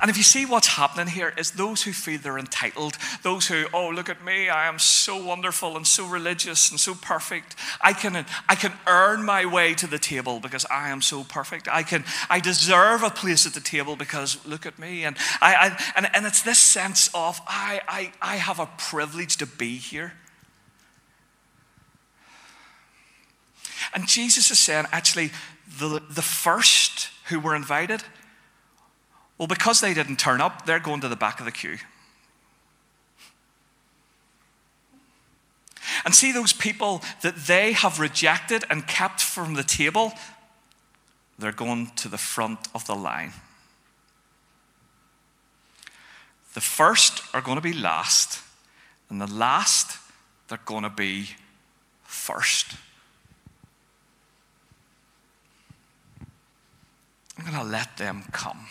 And 0.00 0.10
if 0.10 0.16
you 0.16 0.22
see 0.22 0.44
what's 0.44 0.68
happening 0.68 1.08
here, 1.08 1.32
is 1.36 1.52
those 1.52 1.82
who 1.82 1.92
feel 1.92 2.20
they're 2.20 2.38
entitled, 2.38 2.96
those 3.22 3.46
who, 3.46 3.66
oh, 3.72 3.88
look 3.88 4.08
at 4.08 4.24
me, 4.24 4.48
I 4.48 4.68
am 4.68 4.78
so 4.78 5.22
wonderful 5.22 5.76
and 5.76 5.86
so 5.86 6.06
religious 6.06 6.70
and 6.70 6.78
so 6.78 6.94
perfect. 6.94 7.56
I 7.80 7.92
can, 7.92 8.26
I 8.48 8.54
can 8.54 8.72
earn 8.86 9.24
my 9.24 9.46
way 9.46 9.74
to 9.74 9.86
the 9.86 9.98
table 9.98 10.40
because 10.40 10.66
I 10.70 10.90
am 10.90 11.00
so 11.00 11.24
perfect. 11.24 11.68
I 11.68 11.82
can, 11.82 12.04
I 12.28 12.40
deserve 12.40 13.02
a 13.02 13.10
place 13.10 13.46
at 13.46 13.54
the 13.54 13.60
table 13.60 13.96
because 13.96 14.44
look 14.46 14.66
at 14.66 14.78
me. 14.78 15.04
And 15.04 15.16
I, 15.40 15.54
I 15.54 15.84
and, 15.96 16.08
and 16.14 16.26
it's 16.26 16.42
this 16.42 16.58
sense 16.58 17.08
of 17.14 17.40
I, 17.46 17.80
I, 17.88 18.12
I 18.20 18.36
have 18.36 18.60
a 18.60 18.68
privilege 18.76 19.36
to 19.38 19.46
be 19.46 19.76
here. 19.76 20.12
And 23.94 24.06
Jesus 24.06 24.50
is 24.50 24.58
saying, 24.58 24.86
actually, 24.92 25.30
the, 25.78 26.02
the 26.10 26.22
first 26.22 27.10
who 27.28 27.40
were 27.40 27.54
invited 27.54 28.02
well, 29.38 29.48
because 29.48 29.80
they 29.80 29.94
didn't 29.94 30.18
turn 30.18 30.40
up, 30.40 30.66
they're 30.66 30.80
going 30.80 31.00
to 31.00 31.08
the 31.08 31.16
back 31.16 31.38
of 31.38 31.46
the 31.46 31.52
queue. 31.52 31.78
And 36.04 36.14
see 36.14 36.32
those 36.32 36.52
people 36.52 37.02
that 37.22 37.36
they 37.46 37.72
have 37.72 38.00
rejected 38.00 38.64
and 38.68 38.86
kept 38.86 39.20
from 39.20 39.54
the 39.54 39.62
table, 39.62 40.12
they're 41.38 41.52
going 41.52 41.92
to 41.96 42.08
the 42.08 42.18
front 42.18 42.68
of 42.74 42.86
the 42.86 42.94
line. 42.94 43.32
The 46.54 46.60
first 46.60 47.22
are 47.32 47.40
going 47.40 47.56
to 47.56 47.62
be 47.62 47.72
last, 47.72 48.42
and 49.08 49.20
the 49.20 49.32
last, 49.32 49.98
they're 50.48 50.58
going 50.64 50.82
to 50.82 50.90
be 50.90 51.30
first. 52.02 52.74
I'm 57.38 57.44
going 57.44 57.64
to 57.64 57.70
let 57.70 57.96
them 57.98 58.24
come. 58.32 58.66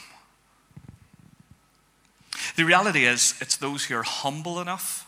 The 2.57 2.65
reality 2.65 3.05
is, 3.05 3.35
it's 3.39 3.55
those 3.55 3.85
who 3.85 3.95
are 3.95 4.03
humble 4.03 4.59
enough 4.59 5.07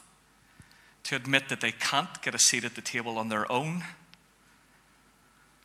to 1.05 1.15
admit 1.15 1.49
that 1.49 1.61
they 1.61 1.71
can't 1.71 2.21
get 2.21 2.35
a 2.35 2.39
seat 2.39 2.63
at 2.63 2.75
the 2.75 2.81
table 2.81 3.17
on 3.17 3.29
their 3.29 3.51
own, 3.51 3.83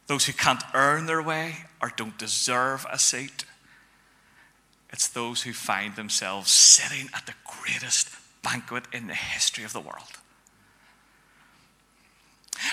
those 0.07 0.25
who 0.25 0.33
can't 0.33 0.63
earn 0.73 1.05
their 1.05 1.23
way 1.23 1.57
or 1.83 1.93
don't 1.95 2.17
deserve 2.17 2.87
a 2.91 2.99
seat. 2.99 3.45
It's 4.91 5.09
those 5.09 5.43
who 5.43 5.53
find 5.53 5.95
themselves 5.95 6.51
sitting 6.51 7.11
at 7.15 7.27
the 7.27 7.35
greatest 7.45 8.09
banquet 8.43 8.85
in 8.91 9.07
the 9.07 9.15
history 9.15 9.65
of 9.65 9.75
the 9.75 9.81
world. 9.81 10.21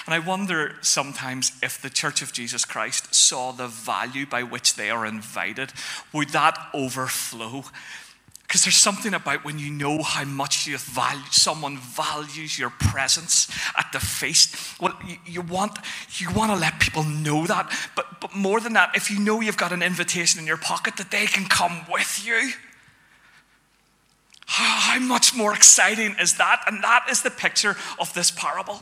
And 0.06 0.16
I 0.16 0.20
wonder 0.20 0.78
sometimes 0.82 1.52
if 1.62 1.82
the 1.82 1.90
Church 1.90 2.22
of 2.22 2.32
Jesus 2.32 2.64
Christ 2.64 3.14
saw 3.14 3.52
the 3.52 3.68
value 3.68 4.26
by 4.26 4.44
which 4.44 4.76
they 4.76 4.90
are 4.90 5.06
invited, 5.06 5.74
would 6.14 6.30
that 6.30 6.58
overflow 6.74 7.66
because 8.52 8.66
there's 8.66 8.76
something 8.76 9.14
about 9.14 9.46
when 9.46 9.58
you 9.58 9.72
know 9.72 10.04
how 10.04 10.26
much 10.26 10.68
you 10.68 10.78
value, 10.78 11.24
someone 11.32 11.78
values 11.78 12.60
your 12.60 12.70
presence 12.70 13.50
at 13.78 13.90
the 13.94 14.00
feast. 14.02 14.78
Well, 14.82 14.94
you, 15.08 15.16
you, 15.26 15.42
want, 15.42 15.78
you 16.18 16.30
want 16.34 16.52
to 16.52 16.58
let 16.58 16.78
people 16.78 17.06
know 17.06 17.48
that. 17.48 17.72
But, 17.96 18.20
but 18.20 18.36
more 18.36 18.60
than 18.60 18.74
that, 18.74 18.92
if 18.94 19.10
you 19.10 19.22
know 19.22 19.40
you've 19.40 19.56
got 19.56 19.72
an 19.72 19.82
invitation 19.82 20.38
in 20.38 20.46
your 20.46 20.58
pocket 20.58 20.98
that 20.98 21.12
they 21.12 21.28
can 21.28 21.46
come 21.46 21.86
with 21.90 22.26
you, 22.28 22.52
how 24.48 25.00
much 25.00 25.34
more 25.34 25.54
exciting 25.54 26.18
is 26.20 26.34
that? 26.34 26.62
And 26.68 26.84
that 26.84 27.06
is 27.10 27.22
the 27.22 27.32
picture 27.32 27.78
of 28.00 28.14
this 28.14 28.32
parable. 28.32 28.82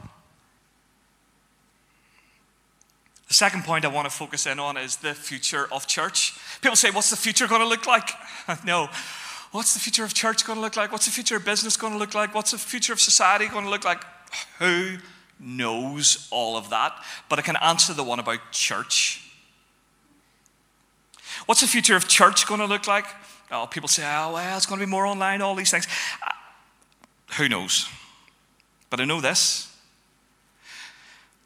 The 3.27 3.35
second 3.35 3.65
point 3.65 3.85
I 3.85 3.89
want 3.89 4.09
to 4.09 4.11
focus 4.11 4.47
in 4.47 4.57
on 4.57 4.77
is 4.77 4.95
the 4.95 5.13
future 5.13 5.67
of 5.71 5.85
church. 5.85 6.33
People 6.61 6.75
say, 6.75 6.89
What's 6.89 7.11
the 7.11 7.15
future 7.15 7.47
going 7.47 7.61
to 7.61 7.67
look 7.67 7.85
like? 7.85 8.09
no, 8.65 8.89
What's 9.51 9.73
the 9.73 9.79
future 9.79 10.03
of 10.03 10.13
church 10.13 10.45
going 10.45 10.57
to 10.57 10.61
look 10.61 10.75
like? 10.75 10.91
What's 10.91 11.05
the 11.05 11.11
future 11.11 11.37
of 11.37 11.45
business 11.45 11.75
going 11.75 11.93
to 11.93 11.99
look 11.99 12.13
like? 12.13 12.35
What's 12.35 12.51
the 12.51 12.57
future 12.57 12.93
of 12.93 13.01
society 13.01 13.47
going 13.47 13.65
to 13.65 13.71
look 13.71 13.83
like? 13.83 14.03
Who 14.59 14.97
knows 15.39 16.27
all 16.29 16.55
of 16.55 16.69
that? 16.69 16.93
But 17.29 17.39
I 17.39 17.41
can 17.41 17.55
answer 17.57 17.93
the 17.93 18.03
one 18.03 18.19
about 18.19 18.51
church. 18.51 19.25
What's 21.45 21.61
the 21.61 21.67
future 21.67 21.95
of 21.95 22.07
church 22.07 22.45
going 22.45 22.59
to 22.59 22.67
look 22.67 22.85
like? 22.85 23.05
Oh, 23.51 23.65
people 23.65 23.89
say, 23.89 24.03
oh, 24.03 24.33
well, 24.33 24.57
it's 24.57 24.67
going 24.67 24.79
to 24.79 24.85
be 24.85 24.89
more 24.89 25.07
online, 25.07 25.41
all 25.41 25.55
these 25.55 25.71
things. 25.71 25.87
Uh, 26.21 26.31
who 27.37 27.49
knows? 27.49 27.87
But 28.89 28.99
I 28.99 29.05
know 29.05 29.21
this 29.21 29.65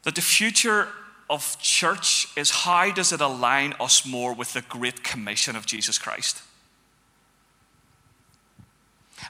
that 0.02 0.14
the 0.14 0.20
future 0.20 0.88
of 1.30 1.58
church 1.60 2.28
is 2.36 2.50
how 2.50 2.92
does 2.92 3.10
it 3.10 3.22
align 3.22 3.72
us 3.80 4.06
more 4.06 4.34
with 4.34 4.52
the 4.52 4.60
great 4.60 5.02
commission 5.02 5.56
of 5.56 5.64
Jesus 5.64 5.98
Christ? 5.98 6.42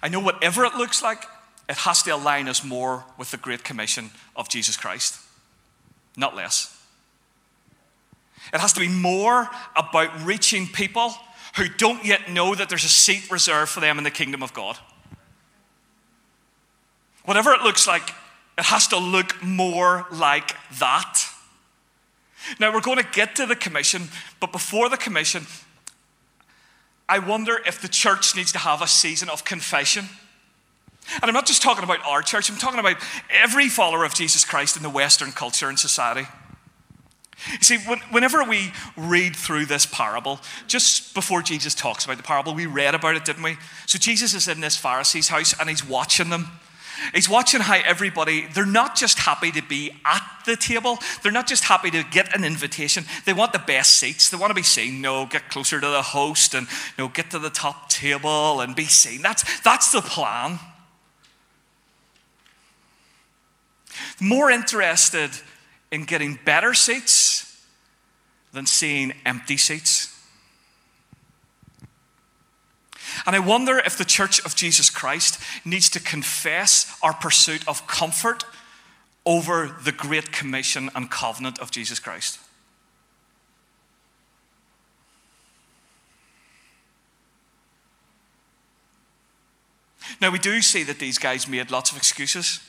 I 0.03 0.09
know 0.09 0.20
whatever 0.20 0.64
it 0.64 0.75
looks 0.75 1.03
like, 1.03 1.25
it 1.68 1.77
has 1.77 2.03
to 2.03 2.11
align 2.11 2.49
us 2.49 2.64
more 2.64 3.05
with 3.18 3.31
the 3.31 3.37
great 3.37 3.64
commission 3.64 4.11
of 4.37 4.49
Jesus 4.49 4.77
Christ, 4.77 5.18
not 6.16 6.37
less. 6.37 6.70
It 8.53 8.61
has 8.61 8.73
to 8.75 8.81
be 8.81 8.88
more 8.88 9.49
about 9.75 10.25
reaching 10.25 10.66
people 10.66 11.14
who 11.57 11.68
don't 11.68 12.05
yet 12.05 12.31
know 12.31 12.55
that 12.55 12.68
there's 12.68 12.85
a 12.85 12.88
seat 12.88 13.31
reserved 13.31 13.70
for 13.70 13.81
them 13.81 13.97
in 13.99 14.05
the 14.05 14.11
kingdom 14.11 14.42
of 14.42 14.53
God. 14.53 14.79
Whatever 17.25 17.53
it 17.53 17.62
looks 17.62 17.87
like, 17.87 18.11
it 18.59 18.64
has 18.64 18.88
to 18.88 18.99
look 18.99 19.42
more 19.42 20.07
like 20.12 20.55
that. 20.79 21.20
Now, 22.61 22.73
we're 22.73 22.81
going 22.81 22.99
to 22.99 23.09
get 23.12 23.37
to 23.37 23.47
the 23.47 23.57
commission, 23.57 24.09
but 24.38 24.53
before 24.53 24.88
the 24.88 24.99
commission, 24.99 25.47
I 27.09 27.19
wonder 27.19 27.61
if 27.67 27.81
the 27.81 27.88
church 27.88 28.35
needs 28.35 28.53
to 28.53 28.59
have 28.59 28.81
a 28.83 28.87
season 28.87 29.29
of 29.29 29.45
confession. 29.45 30.07
And 31.14 31.25
I'm 31.25 31.35
not 31.35 31.47
just 31.47 31.62
talking 31.62 31.85
about 31.85 32.05
our 32.07 32.23
church, 32.23 32.49
I'm 32.51 32.57
talking 32.57 32.81
about 32.81 32.97
every 33.31 33.69
follower 33.69 34.05
of 34.05 34.14
Jesus 34.14 34.45
Christ 34.45 34.77
in 34.77 34.83
the 34.83 34.90
Western 34.90 35.33
culture 35.33 35.69
and 35.69 35.79
society. 35.79 36.27
You 37.53 37.59
see, 37.61 37.79
whenever 38.11 38.43
we 38.45 38.73
read 38.97 39.37
through 39.37 39.67
this 39.67 39.85
parable, 39.85 40.40
just 40.67 41.14
before 41.14 41.43
Jesus 41.43 41.75
talks 41.75 42.05
about 42.05 42.17
the 42.17 42.23
parable, 42.23 42.55
we 42.55 42.67
read 42.67 42.95
about 42.95 43.17
it, 43.17 43.25
didn't 43.25 43.43
we? 43.43 43.59
So 43.87 43.99
Jesus 43.99 44.35
is 44.35 44.49
in 44.49 44.61
this 44.61 44.77
Pharisee's 44.77 45.29
house 45.29 45.55
and 45.59 45.69
he's 45.69 45.87
watching 45.87 46.31
them. 46.31 46.49
He's 47.15 47.29
watching 47.29 47.61
how 47.61 47.81
everybody, 47.85 48.47
they're 48.47 48.67
not 48.67 48.97
just 48.97 49.19
happy 49.19 49.51
to 49.53 49.63
be 49.63 49.93
at 50.05 50.23
the 50.47 50.57
table, 50.57 50.99
they're 51.23 51.33
not 51.33 51.47
just 51.47 51.65
happy 51.65 51.91
to 51.91 52.03
get 52.05 52.35
an 52.37 52.45
invitation. 52.45 53.05
They 53.25 53.33
want 53.33 53.53
the 53.53 53.59
best 53.59 53.97
seats. 53.97 54.31
They 54.31 54.37
want 54.37 54.51
to 54.51 54.55
be 54.55 54.63
seen. 54.63 55.01
No, 55.01 55.27
get 55.27 55.51
closer 55.51 55.81
to 55.81 55.87
the 55.87 56.03
host 56.03 56.55
and 56.55 56.67
you 56.97 57.05
know, 57.05 57.09
get 57.09 57.31
to 57.31 57.39
the 57.39 57.51
top 57.51 57.89
table 57.89 58.61
and 58.61 58.77
be 58.77 58.85
seen. 58.85 59.23
That's, 59.23 59.61
that's 59.61 59.93
the 59.93 60.03
plan. 60.03 60.59
More 64.21 64.51
interested 64.51 65.31
in 65.91 66.05
getting 66.05 66.39
better 66.45 66.75
seats 66.75 67.65
than 68.53 68.67
seeing 68.67 69.13
empty 69.25 69.57
seats. 69.57 70.13
And 73.27 73.35
I 73.35 73.38
wonder 73.38 73.79
if 73.79 73.96
the 73.96 74.05
Church 74.05 74.44
of 74.44 74.55
Jesus 74.55 74.90
Christ 74.90 75.40
needs 75.64 75.88
to 75.90 76.00
confess 76.00 76.98
our 77.03 77.14
pursuit 77.14 77.66
of 77.68 77.87
comfort 77.87 78.44
over 79.27 79.77
the 79.83 79.92
great 79.92 80.33
commission 80.33 80.90
and 80.94 81.11
covenant 81.11 81.59
of 81.59 81.70
Jesus 81.70 81.98
Christ. 81.98 82.38
Now, 90.20 90.31
we 90.31 90.38
do 90.38 90.61
see 90.61 90.83
that 90.85 90.98
these 90.98 91.18
guys 91.18 91.48
made 91.48 91.70
lots 91.70 91.90
of 91.90 91.96
excuses. 91.96 92.61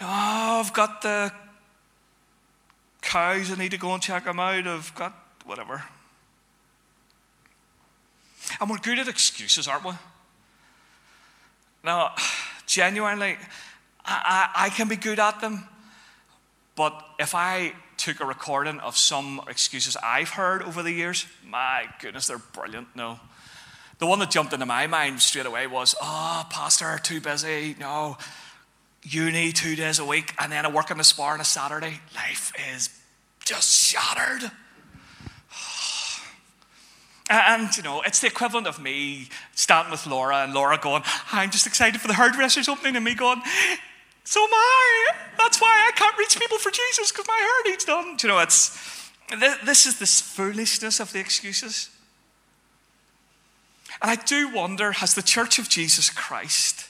No, 0.00 0.06
I've 0.08 0.72
got 0.72 1.02
the 1.02 1.32
cows, 3.02 3.50
I 3.50 3.56
need 3.56 3.72
to 3.72 3.78
go 3.78 3.92
and 3.94 4.02
check 4.02 4.24
them 4.24 4.38
out. 4.38 4.66
I've 4.66 4.94
got 4.94 5.14
whatever. 5.44 5.82
And 8.60 8.70
we're 8.70 8.78
good 8.78 8.98
at 8.98 9.08
excuses, 9.08 9.68
aren't 9.68 9.84
we? 9.84 9.92
Now, 11.84 12.14
genuinely, 12.66 13.36
I, 14.04 14.50
I, 14.56 14.66
I 14.66 14.68
can 14.70 14.88
be 14.88 14.96
good 14.96 15.18
at 15.18 15.40
them, 15.40 15.68
but 16.74 17.04
if 17.18 17.34
I 17.34 17.72
took 17.96 18.20
a 18.20 18.24
recording 18.24 18.78
of 18.80 18.96
some 18.96 19.40
excuses 19.48 19.96
I've 20.02 20.30
heard 20.30 20.62
over 20.62 20.82
the 20.82 20.92
years, 20.92 21.26
my 21.44 21.86
goodness, 22.00 22.28
they're 22.28 22.38
brilliant. 22.38 22.88
No. 22.94 23.18
The 23.98 24.06
one 24.06 24.20
that 24.20 24.30
jumped 24.30 24.52
into 24.52 24.66
my 24.66 24.86
mind 24.86 25.20
straight 25.20 25.46
away 25.46 25.66
was, 25.66 25.94
oh, 26.00 26.46
Pastor, 26.50 26.98
too 27.02 27.20
busy. 27.20 27.74
No, 27.80 28.16
uni 29.02 29.52
two 29.52 29.74
days 29.74 29.98
a 29.98 30.04
week, 30.04 30.34
and 30.38 30.52
then 30.52 30.64
I 30.64 30.70
work 30.70 30.90
on 30.90 30.98
the 30.98 31.04
spar 31.04 31.34
on 31.34 31.40
a 31.40 31.44
Saturday. 31.44 32.00
Life 32.14 32.52
is 32.72 32.90
just 33.44 33.70
shattered. 33.70 34.50
And, 37.30 37.76
you 37.76 37.82
know, 37.82 38.00
it's 38.02 38.20
the 38.20 38.26
equivalent 38.26 38.66
of 38.66 38.80
me 38.80 39.28
standing 39.54 39.90
with 39.90 40.06
Laura 40.06 40.44
and 40.44 40.54
Laura 40.54 40.78
going, 40.78 41.02
I'm 41.30 41.50
just 41.50 41.66
excited 41.66 42.00
for 42.00 42.08
the 42.08 42.14
hairdresser's 42.14 42.68
opening, 42.68 42.96
and 42.96 43.04
me 43.04 43.14
going, 43.14 43.42
So 44.24 44.42
am 44.42 44.48
I. 44.52 45.06
That's 45.36 45.60
why 45.60 45.88
I 45.88 45.92
can't 45.96 46.16
reach 46.16 46.38
people 46.38 46.58
for 46.58 46.70
Jesus 46.70 47.12
because 47.12 47.26
my 47.28 47.36
hair 47.36 47.72
needs 47.72 47.84
done. 47.84 48.16
Do 48.16 48.26
you 48.26 48.32
know, 48.32 48.40
it's, 48.40 49.10
this 49.64 49.86
is 49.86 49.98
this 49.98 50.20
foolishness 50.20 51.00
of 51.00 51.12
the 51.12 51.20
excuses. 51.20 51.90
And 54.00 54.10
I 54.10 54.16
do 54.16 54.54
wonder, 54.54 54.92
has 54.92 55.14
the 55.14 55.22
Church 55.22 55.58
of 55.58 55.68
Jesus 55.68 56.08
Christ, 56.10 56.88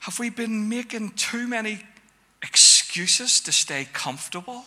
have 0.00 0.18
we 0.18 0.30
been 0.30 0.68
making 0.68 1.10
too 1.10 1.46
many 1.46 1.82
excuses 2.42 3.40
to 3.40 3.52
stay 3.52 3.86
comfortable? 3.92 4.64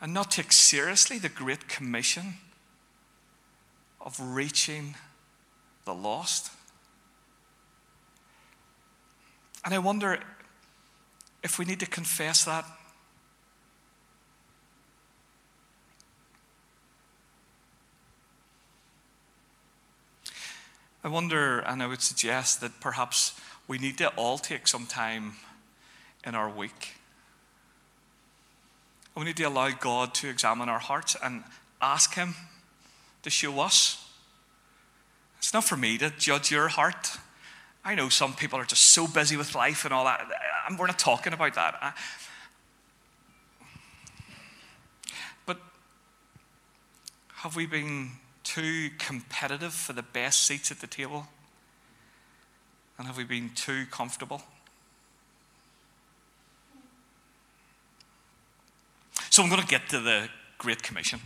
And 0.00 0.14
not 0.14 0.30
take 0.30 0.52
seriously 0.52 1.18
the 1.18 1.28
Great 1.28 1.68
Commission 1.68 2.34
of 4.00 4.18
reaching 4.20 4.94
the 5.84 5.94
lost. 5.94 6.52
And 9.64 9.74
I 9.74 9.78
wonder 9.78 10.20
if 11.42 11.58
we 11.58 11.64
need 11.64 11.80
to 11.80 11.86
confess 11.86 12.44
that. 12.44 12.64
I 21.02 21.08
wonder, 21.08 21.60
and 21.60 21.82
I 21.82 21.86
would 21.86 22.02
suggest 22.02 22.60
that 22.60 22.80
perhaps 22.80 23.38
we 23.66 23.78
need 23.78 23.98
to 23.98 24.08
all 24.10 24.38
take 24.38 24.66
some 24.66 24.86
time 24.86 25.34
in 26.24 26.34
our 26.34 26.50
week 26.50 26.97
we 29.18 29.24
need 29.24 29.36
to 29.36 29.42
allow 29.42 29.68
God 29.70 30.14
to 30.14 30.28
examine 30.28 30.68
our 30.68 30.78
hearts 30.78 31.16
and 31.20 31.42
ask 31.82 32.14
Him 32.14 32.36
to 33.22 33.30
show 33.30 33.58
us. 33.58 34.08
It's 35.38 35.52
not 35.52 35.64
for 35.64 35.76
me 35.76 35.98
to 35.98 36.10
judge 36.10 36.52
your 36.52 36.68
heart. 36.68 37.18
I 37.84 37.96
know 37.96 38.10
some 38.10 38.32
people 38.34 38.60
are 38.60 38.64
just 38.64 38.86
so 38.86 39.08
busy 39.08 39.36
with 39.36 39.56
life 39.56 39.84
and 39.84 39.92
all 39.92 40.04
that. 40.04 40.24
We're 40.78 40.86
not 40.86 41.00
talking 41.00 41.32
about 41.32 41.54
that. 41.54 41.96
But 45.46 45.58
have 47.38 47.56
we 47.56 47.66
been 47.66 48.10
too 48.44 48.90
competitive 48.98 49.72
for 49.72 49.94
the 49.94 50.02
best 50.02 50.46
seats 50.46 50.70
at 50.70 50.78
the 50.78 50.86
table? 50.86 51.26
And 52.96 53.08
have 53.08 53.16
we 53.16 53.24
been 53.24 53.50
too 53.56 53.86
comfortable? 53.90 54.42
So 59.38 59.44
I'm 59.44 59.50
going 59.50 59.62
to 59.62 59.68
get 59.68 59.88
to 59.90 60.00
the 60.00 60.28
Great 60.58 60.82
Commission. 60.82 61.20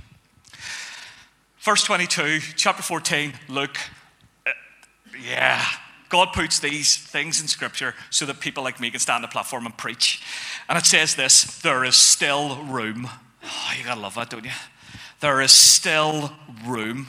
Verse 1.61 1.83
22, 1.83 2.40
chapter 2.57 2.83
14, 2.83 3.33
Luke. 3.48 3.79
Uh, 4.46 4.51
yeah, 5.27 5.64
God 6.11 6.35
puts 6.35 6.59
these 6.59 6.94
things 6.94 7.40
in 7.40 7.48
Scripture 7.48 7.94
so 8.11 8.27
that 8.27 8.38
people 8.38 8.64
like 8.64 8.79
me 8.81 8.90
can 8.90 9.01
stand 9.01 9.16
on 9.16 9.22
the 9.22 9.29
platform 9.29 9.64
and 9.64 9.75
preach. 9.79 10.22
And 10.68 10.77
it 10.77 10.85
says 10.85 11.14
this 11.14 11.62
there 11.62 11.85
is 11.85 11.96
still 11.96 12.62
room. 12.64 13.09
Oh, 13.42 13.72
you 13.79 13.83
gotta 13.83 14.03
love 14.03 14.16
that, 14.16 14.29
don't 14.29 14.44
you? 14.44 14.51
There 15.20 15.40
is 15.40 15.53
still 15.53 16.33
room. 16.66 17.07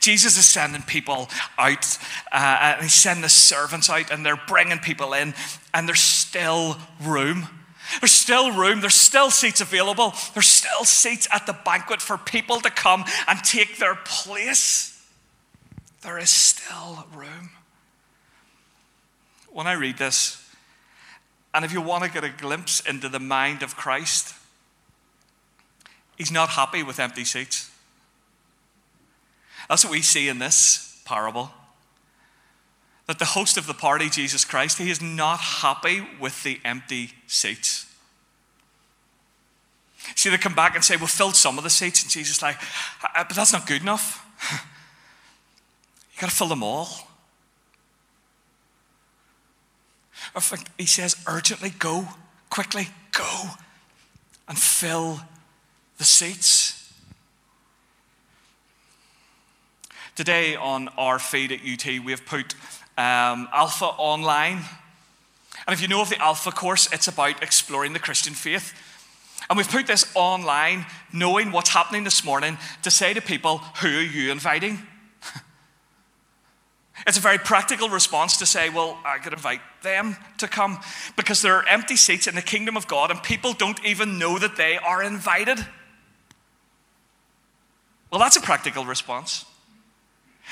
Jesus 0.00 0.38
is 0.38 0.46
sending 0.46 0.80
people 0.80 1.28
out, 1.58 1.98
uh, 2.32 2.76
and 2.76 2.82
he's 2.84 2.94
sending 2.94 3.20
the 3.20 3.28
servants 3.28 3.90
out, 3.90 4.10
and 4.10 4.24
they're 4.24 4.40
bringing 4.48 4.78
people 4.78 5.12
in, 5.12 5.34
and 5.74 5.86
there's 5.86 6.00
still 6.00 6.78
room. 7.02 7.48
There's 8.00 8.12
still 8.12 8.52
room, 8.52 8.80
there's 8.80 8.94
still 8.94 9.30
seats 9.30 9.60
available, 9.60 10.14
there's 10.34 10.48
still 10.48 10.84
seats 10.84 11.28
at 11.32 11.46
the 11.46 11.52
banquet 11.52 12.00
for 12.00 12.16
people 12.16 12.60
to 12.60 12.70
come 12.70 13.04
and 13.26 13.38
take 13.44 13.78
their 13.78 13.94
place. 13.94 14.88
There 16.02 16.18
is 16.18 16.30
still 16.30 17.06
room. 17.14 17.50
When 19.50 19.66
I 19.66 19.72
read 19.72 19.98
this, 19.98 20.38
and 21.54 21.64
if 21.64 21.72
you 21.72 21.80
want 21.80 22.04
to 22.04 22.10
get 22.10 22.24
a 22.24 22.30
glimpse 22.30 22.80
into 22.80 23.08
the 23.08 23.20
mind 23.20 23.62
of 23.62 23.76
Christ, 23.76 24.34
he's 26.16 26.32
not 26.32 26.50
happy 26.50 26.82
with 26.82 26.98
empty 26.98 27.24
seats. 27.24 27.70
That's 29.68 29.84
what 29.84 29.92
we 29.92 30.02
see 30.02 30.28
in 30.28 30.38
this 30.38 31.00
parable. 31.04 31.50
That 33.12 33.18
the 33.18 33.26
host 33.26 33.58
of 33.58 33.66
the 33.66 33.74
party, 33.74 34.08
Jesus 34.08 34.42
Christ, 34.42 34.78
he 34.78 34.90
is 34.90 35.02
not 35.02 35.38
happy 35.38 36.02
with 36.18 36.42
the 36.44 36.58
empty 36.64 37.10
seats. 37.26 37.84
See, 40.14 40.30
they 40.30 40.38
come 40.38 40.54
back 40.54 40.74
and 40.74 40.82
say, 40.82 40.96
We'll 40.96 41.08
fill 41.08 41.32
some 41.32 41.58
of 41.58 41.64
the 41.64 41.68
seats. 41.68 42.02
And 42.02 42.10
Jesus 42.10 42.38
is 42.38 42.42
like, 42.42 42.56
uh, 43.04 43.24
But 43.28 43.36
that's 43.36 43.52
not 43.52 43.66
good 43.66 43.82
enough. 43.82 44.26
you 46.14 46.20
got 46.22 46.30
to 46.30 46.34
fill 46.34 46.48
them 46.48 46.62
all. 46.62 46.88
He 50.78 50.86
says, 50.86 51.22
urgently 51.26 51.68
go, 51.68 52.08
quickly 52.48 52.88
go 53.10 53.50
and 54.48 54.58
fill 54.58 55.20
the 55.98 56.04
seats. 56.04 56.94
Today 60.16 60.56
on 60.56 60.88
our 60.96 61.18
feed 61.18 61.52
at 61.52 61.60
UT, 61.60 61.84
we 62.02 62.10
have 62.12 62.24
put 62.24 62.54
um, 62.98 63.48
Alpha 63.52 63.86
online. 63.86 64.60
And 65.66 65.74
if 65.74 65.80
you 65.80 65.88
know 65.88 66.00
of 66.00 66.10
the 66.10 66.20
Alpha 66.20 66.50
course, 66.50 66.92
it's 66.92 67.08
about 67.08 67.42
exploring 67.42 67.92
the 67.92 67.98
Christian 67.98 68.34
faith. 68.34 68.74
And 69.48 69.56
we've 69.56 69.68
put 69.68 69.86
this 69.86 70.10
online, 70.14 70.86
knowing 71.12 71.52
what's 71.52 71.70
happening 71.70 72.04
this 72.04 72.24
morning, 72.24 72.58
to 72.82 72.90
say 72.90 73.12
to 73.12 73.20
people, 73.20 73.58
who 73.58 73.88
are 73.88 74.02
you 74.02 74.32
inviting? 74.32 74.78
It's 77.04 77.18
a 77.18 77.20
very 77.20 77.38
practical 77.38 77.88
response 77.88 78.36
to 78.36 78.46
say, 78.46 78.68
well, 78.68 78.96
I 79.04 79.18
could 79.18 79.32
invite 79.32 79.60
them 79.82 80.16
to 80.38 80.46
come 80.46 80.78
because 81.16 81.42
there 81.42 81.56
are 81.56 81.66
empty 81.66 81.96
seats 81.96 82.28
in 82.28 82.36
the 82.36 82.42
kingdom 82.42 82.76
of 82.76 82.86
God 82.86 83.10
and 83.10 83.20
people 83.20 83.54
don't 83.54 83.84
even 83.84 84.18
know 84.20 84.38
that 84.38 84.54
they 84.54 84.78
are 84.78 85.02
invited. 85.02 85.58
Well, 88.12 88.20
that's 88.20 88.36
a 88.36 88.40
practical 88.40 88.84
response. 88.84 89.46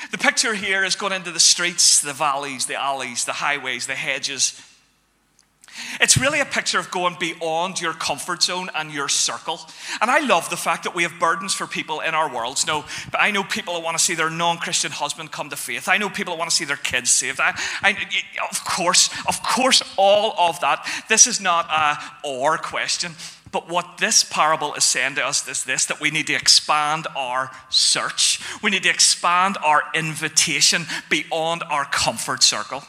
The 0.09 0.17
picture 0.17 0.55
here 0.55 0.83
is 0.83 0.95
going 0.95 1.13
into 1.13 1.31
the 1.31 1.39
streets, 1.39 2.01
the 2.01 2.13
valleys, 2.13 2.65
the 2.65 2.75
alleys, 2.75 3.25
the 3.25 3.33
highways, 3.33 3.85
the 3.85 3.95
hedges, 3.95 4.59
it's 5.99 6.17
really 6.17 6.39
a 6.39 6.45
picture 6.45 6.79
of 6.79 6.91
going 6.91 7.15
beyond 7.19 7.79
your 7.79 7.93
comfort 7.93 8.43
zone 8.43 8.69
and 8.75 8.91
your 8.91 9.07
circle. 9.07 9.59
And 10.01 10.11
I 10.11 10.19
love 10.19 10.49
the 10.49 10.57
fact 10.57 10.83
that 10.83 10.95
we 10.95 11.03
have 11.03 11.13
burdens 11.19 11.53
for 11.53 11.65
people 11.65 12.01
in 12.01 12.13
our 12.13 12.33
worlds. 12.33 12.67
No, 12.67 12.83
I 13.13 13.31
know 13.31 13.43
people 13.43 13.75
who 13.75 13.81
want 13.81 13.97
to 13.97 14.03
see 14.03 14.15
their 14.15 14.29
non-Christian 14.29 14.91
husband 14.91 15.31
come 15.31 15.49
to 15.49 15.55
faith. 15.55 15.87
I 15.87 15.97
know 15.97 16.09
people 16.09 16.33
who 16.33 16.39
want 16.39 16.49
to 16.49 16.55
see 16.55 16.65
their 16.65 16.77
kids 16.77 17.11
saved. 17.11 17.39
I, 17.39 17.53
I, 17.81 17.97
of 18.49 18.63
course, 18.65 19.09
of 19.27 19.41
course, 19.43 19.81
all 19.97 20.35
of 20.37 20.59
that. 20.59 20.85
This 21.07 21.27
is 21.27 21.39
not 21.39 21.69
a 21.69 21.97
or 22.27 22.57
question. 22.57 23.13
But 23.51 23.69
what 23.69 23.97
this 23.97 24.23
parable 24.23 24.73
is 24.75 24.85
saying 24.85 25.15
to 25.15 25.25
us 25.25 25.47
is 25.47 25.65
this 25.65 25.85
that 25.85 25.99
we 25.99 26.09
need 26.09 26.27
to 26.27 26.33
expand 26.33 27.05
our 27.15 27.51
search. 27.69 28.39
We 28.63 28.71
need 28.71 28.83
to 28.83 28.89
expand 28.89 29.57
our 29.63 29.83
invitation 29.93 30.85
beyond 31.09 31.63
our 31.69 31.85
comfort 31.85 32.43
circle. 32.43 32.83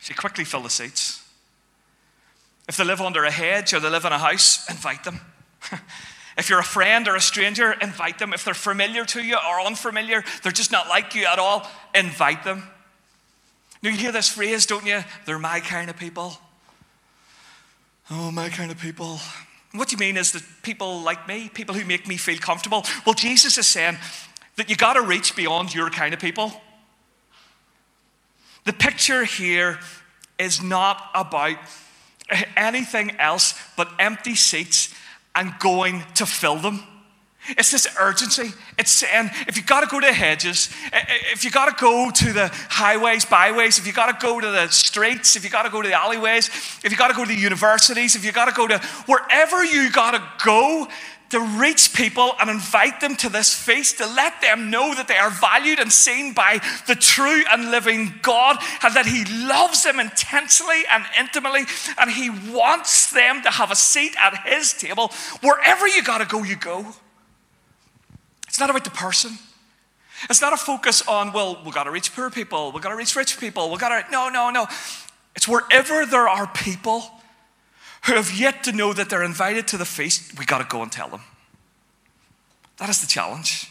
So 0.00 0.14
quickly 0.14 0.44
fill 0.44 0.62
the 0.62 0.70
seats. 0.70 1.22
If 2.68 2.76
they 2.76 2.84
live 2.84 3.00
under 3.00 3.24
a 3.24 3.30
hedge 3.30 3.72
or 3.72 3.78
they 3.78 3.88
live 3.88 4.04
in 4.04 4.12
a 4.12 4.18
house, 4.18 4.68
invite 4.68 5.04
them. 5.04 5.20
if 6.36 6.50
you're 6.50 6.58
a 6.58 6.64
friend 6.64 7.06
or 7.06 7.14
a 7.14 7.20
stranger, 7.20 7.72
invite 7.72 8.18
them. 8.18 8.32
If 8.32 8.44
they're 8.44 8.54
familiar 8.54 9.04
to 9.04 9.22
you 9.22 9.36
or 9.36 9.60
unfamiliar, 9.60 10.24
they're 10.42 10.50
just 10.50 10.72
not 10.72 10.88
like 10.88 11.14
you 11.14 11.26
at 11.26 11.38
all, 11.38 11.68
invite 11.94 12.42
them. 12.42 12.64
You 13.82 13.90
hear 13.90 14.12
this 14.12 14.28
phrase, 14.28 14.64
don't 14.64 14.86
you? 14.86 15.02
They're 15.26 15.40
my 15.40 15.58
kind 15.58 15.90
of 15.90 15.96
people. 15.96 16.38
Oh, 18.10 18.30
my 18.30 18.48
kind 18.48 18.70
of 18.70 18.78
people. 18.78 19.18
What 19.72 19.88
do 19.88 19.94
you 19.94 19.98
mean 19.98 20.16
is 20.16 20.32
that 20.32 20.42
people 20.62 21.00
like 21.02 21.26
me, 21.26 21.50
people 21.52 21.74
who 21.74 21.84
make 21.84 22.06
me 22.06 22.16
feel 22.16 22.38
comfortable? 22.38 22.84
Well, 23.04 23.14
Jesus 23.14 23.58
is 23.58 23.66
saying 23.66 23.98
that 24.56 24.70
you 24.70 24.76
got 24.76 24.94
to 24.94 25.02
reach 25.02 25.34
beyond 25.34 25.74
your 25.74 25.90
kind 25.90 26.14
of 26.14 26.20
people. 26.20 26.52
The 28.64 28.72
picture 28.72 29.24
here 29.24 29.80
is 30.38 30.62
not 30.62 31.10
about 31.14 31.56
anything 32.56 33.16
else 33.18 33.54
but 33.76 33.88
empty 33.98 34.36
seats 34.36 34.94
and 35.34 35.52
going 35.58 36.04
to 36.14 36.26
fill 36.26 36.56
them. 36.56 36.84
It's 37.48 37.72
this 37.72 37.88
urgency. 37.98 38.52
It's 38.78 38.92
saying 38.92 39.30
if 39.48 39.56
you've 39.56 39.66
got 39.66 39.80
to 39.80 39.86
go 39.86 39.98
to 39.98 40.06
the 40.06 40.12
hedges, 40.12 40.70
if 41.32 41.42
you've 41.42 41.52
got 41.52 41.66
to 41.66 41.74
go 41.80 42.10
to 42.10 42.32
the 42.32 42.48
highways, 42.68 43.24
byways, 43.24 43.78
if 43.78 43.86
you've 43.86 43.96
got 43.96 44.20
to 44.20 44.26
go 44.26 44.40
to 44.40 44.50
the 44.50 44.68
streets, 44.68 45.34
if 45.34 45.42
you've 45.42 45.52
got 45.52 45.64
to 45.64 45.70
go 45.70 45.82
to 45.82 45.88
the 45.88 45.94
alleyways, 45.94 46.48
if 46.48 46.84
you've 46.84 46.98
got 46.98 47.08
to 47.08 47.14
go 47.14 47.24
to 47.24 47.34
the 47.34 47.40
universities, 47.40 48.14
if 48.14 48.24
you've 48.24 48.34
got 48.34 48.46
to 48.46 48.52
go 48.52 48.68
to 48.68 48.78
wherever 49.06 49.64
you 49.64 49.90
got 49.90 50.12
to 50.12 50.44
go, 50.44 50.88
to 51.30 51.40
reach 51.58 51.94
people 51.94 52.34
and 52.38 52.50
invite 52.50 53.00
them 53.00 53.16
to 53.16 53.30
this 53.30 53.54
feast, 53.54 53.96
to 53.96 54.06
let 54.06 54.38
them 54.42 54.70
know 54.70 54.94
that 54.94 55.08
they 55.08 55.16
are 55.16 55.30
valued 55.30 55.78
and 55.78 55.90
seen 55.90 56.34
by 56.34 56.60
the 56.86 56.94
true 56.94 57.42
and 57.50 57.70
living 57.70 58.12
God, 58.20 58.58
and 58.82 58.94
that 58.94 59.06
He 59.06 59.24
loves 59.46 59.82
them 59.82 59.98
intensely 59.98 60.82
and 60.90 61.04
intimately, 61.18 61.64
and 61.98 62.10
He 62.10 62.28
wants 62.52 63.10
them 63.10 63.42
to 63.42 63.50
have 63.50 63.70
a 63.70 63.76
seat 63.76 64.14
at 64.20 64.46
His 64.46 64.74
table. 64.74 65.08
Wherever 65.40 65.88
you 65.88 66.02
got 66.02 66.18
to 66.18 66.26
go, 66.26 66.42
you 66.42 66.56
go. 66.56 66.94
It's 68.52 68.60
not 68.60 68.68
about 68.68 68.84
the 68.84 68.90
person. 68.90 69.38
It's 70.28 70.42
not 70.42 70.52
a 70.52 70.58
focus 70.58 71.00
on, 71.08 71.32
well, 71.32 71.58
we've 71.64 71.72
got 71.72 71.84
to 71.84 71.90
reach 71.90 72.14
poor 72.14 72.28
people, 72.28 72.70
we've 72.70 72.82
got 72.82 72.90
to 72.90 72.96
reach 72.96 73.16
rich 73.16 73.40
people, 73.40 73.70
we've 73.70 73.80
got 73.80 73.88
to. 73.88 74.12
No, 74.12 74.28
no, 74.28 74.50
no. 74.50 74.66
It's 75.34 75.48
wherever 75.48 76.04
there 76.04 76.28
are 76.28 76.46
people 76.48 77.02
who 78.04 78.12
have 78.12 78.30
yet 78.38 78.62
to 78.64 78.72
know 78.72 78.92
that 78.92 79.08
they're 79.08 79.22
invited 79.22 79.66
to 79.68 79.78
the 79.78 79.86
feast, 79.86 80.38
we've 80.38 80.46
got 80.46 80.58
to 80.58 80.66
go 80.68 80.82
and 80.82 80.92
tell 80.92 81.08
them. 81.08 81.22
That 82.76 82.90
is 82.90 83.00
the 83.00 83.06
challenge. 83.06 83.70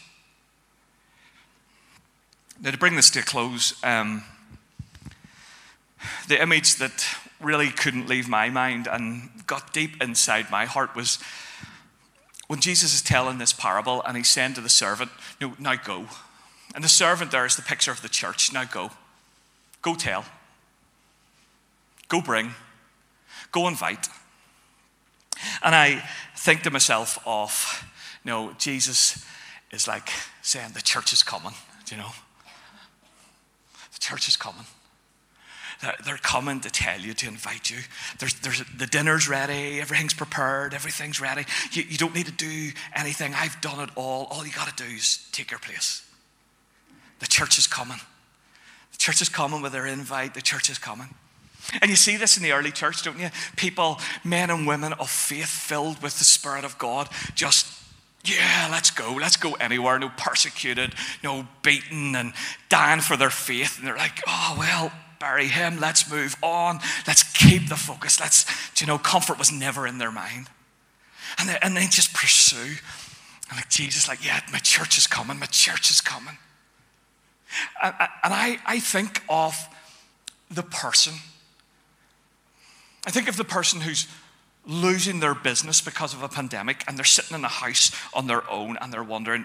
Now, 2.60 2.72
to 2.72 2.76
bring 2.76 2.96
this 2.96 3.08
to 3.10 3.20
a 3.20 3.22
close, 3.22 3.74
um, 3.84 4.24
the 6.26 6.42
image 6.42 6.74
that 6.78 7.06
really 7.40 7.70
couldn't 7.70 8.08
leave 8.08 8.28
my 8.28 8.50
mind 8.50 8.88
and 8.90 9.30
got 9.46 9.72
deep 9.72 10.02
inside 10.02 10.50
my 10.50 10.64
heart 10.64 10.96
was 10.96 11.20
when 12.52 12.60
Jesus 12.60 12.92
is 12.92 13.00
telling 13.00 13.38
this 13.38 13.54
parable 13.54 14.02
and 14.02 14.14
he's 14.14 14.28
saying 14.28 14.52
to 14.52 14.60
the 14.60 14.68
servant, 14.68 15.10
No, 15.40 15.54
now 15.58 15.74
go. 15.74 16.04
And 16.74 16.84
the 16.84 16.88
servant 16.88 17.30
there 17.30 17.46
is 17.46 17.56
the 17.56 17.62
picture 17.62 17.90
of 17.90 18.02
the 18.02 18.10
church. 18.10 18.52
Now 18.52 18.64
go. 18.64 18.90
Go 19.80 19.94
tell. 19.94 20.26
Go 22.08 22.20
bring. 22.20 22.50
Go 23.52 23.68
invite. 23.68 24.06
And 25.62 25.74
I 25.74 26.06
think 26.36 26.60
to 26.64 26.70
myself 26.70 27.18
of, 27.24 27.88
you 28.22 28.30
know, 28.30 28.52
Jesus 28.58 29.24
is 29.70 29.88
like 29.88 30.10
saying, 30.42 30.72
the 30.74 30.82
church 30.82 31.14
is 31.14 31.22
coming, 31.22 31.54
you 31.90 31.96
know? 31.96 32.10
The 33.94 33.98
church 33.98 34.28
is 34.28 34.36
coming. 34.36 34.66
They're 36.04 36.16
coming 36.16 36.60
to 36.60 36.70
tell 36.70 37.00
you, 37.00 37.12
to 37.14 37.28
invite 37.28 37.70
you. 37.70 37.78
There's, 38.18 38.34
there's, 38.40 38.62
the 38.76 38.86
dinner's 38.86 39.28
ready, 39.28 39.80
everything's 39.80 40.14
prepared, 40.14 40.74
everything's 40.74 41.20
ready. 41.20 41.44
You, 41.72 41.82
you 41.82 41.96
don't 41.96 42.14
need 42.14 42.26
to 42.26 42.32
do 42.32 42.70
anything. 42.94 43.34
I've 43.34 43.60
done 43.60 43.80
it 43.80 43.90
all. 43.96 44.28
All 44.30 44.46
you 44.46 44.52
got 44.52 44.74
to 44.74 44.84
do 44.84 44.88
is 44.88 45.28
take 45.32 45.50
your 45.50 45.60
place. 45.60 46.08
The 47.18 47.26
church 47.26 47.58
is 47.58 47.66
coming. 47.66 47.98
The 48.92 48.98
church 48.98 49.20
is 49.22 49.28
coming 49.28 49.62
with 49.62 49.72
their 49.72 49.86
invite. 49.86 50.34
The 50.34 50.42
church 50.42 50.70
is 50.70 50.78
coming. 50.78 51.08
And 51.80 51.90
you 51.90 51.96
see 51.96 52.16
this 52.16 52.36
in 52.36 52.42
the 52.42 52.52
early 52.52 52.70
church, 52.70 53.02
don't 53.02 53.18
you? 53.18 53.30
People, 53.56 53.98
men 54.24 54.50
and 54.50 54.66
women 54.66 54.92
of 54.94 55.08
faith 55.08 55.48
filled 55.48 56.02
with 56.02 56.18
the 56.18 56.24
Spirit 56.24 56.64
of 56.64 56.76
God, 56.78 57.08
just, 57.34 57.66
yeah, 58.24 58.68
let's 58.70 58.90
go. 58.90 59.14
Let's 59.14 59.36
go 59.36 59.54
anywhere. 59.54 59.98
No 59.98 60.10
persecuted, 60.16 60.94
no 61.22 61.46
beaten, 61.62 62.14
and 62.16 62.32
dying 62.68 63.00
for 63.00 63.16
their 63.16 63.30
faith. 63.30 63.78
And 63.78 63.86
they're 63.86 63.96
like, 63.96 64.22
oh, 64.26 64.56
well, 64.58 64.92
bury 65.22 65.46
him. 65.46 65.78
Let's 65.80 66.10
move 66.10 66.36
on. 66.42 66.80
Let's 67.06 67.22
keep 67.22 67.68
the 67.68 67.76
focus. 67.76 68.20
Let's, 68.20 68.44
do 68.74 68.84
you 68.84 68.86
know, 68.86 68.98
comfort 68.98 69.38
was 69.38 69.52
never 69.52 69.86
in 69.86 69.98
their 69.98 70.12
mind. 70.12 70.48
And 71.38 71.48
they, 71.48 71.58
and 71.62 71.76
they 71.76 71.86
just 71.86 72.12
pursue. 72.12 72.76
And 73.48 73.56
like 73.56 73.70
Jesus, 73.70 74.08
like, 74.08 74.24
yeah, 74.24 74.40
my 74.52 74.58
church 74.58 74.98
is 74.98 75.06
coming. 75.06 75.38
My 75.38 75.46
church 75.46 75.90
is 75.90 76.00
coming. 76.00 76.36
And, 77.82 77.94
and 77.98 78.34
I, 78.34 78.58
I 78.66 78.80
think 78.80 79.22
of 79.28 79.56
the 80.50 80.62
person 80.62 81.14
I 83.06 83.10
think 83.10 83.28
of 83.28 83.36
the 83.36 83.44
person 83.44 83.80
who's 83.80 84.06
losing 84.64 85.20
their 85.20 85.34
business 85.34 85.80
because 85.80 86.14
of 86.14 86.22
a 86.22 86.28
pandemic 86.28 86.84
and 86.86 86.96
they're 86.96 87.04
sitting 87.04 87.36
in 87.36 87.44
a 87.44 87.48
house 87.48 87.90
on 88.14 88.28
their 88.28 88.48
own 88.48 88.76
and 88.80 88.92
they're 88.92 89.02
wondering, 89.02 89.44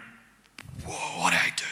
what 0.86 1.32
do 1.32 1.38
I 1.38 1.52
do? 1.56 1.64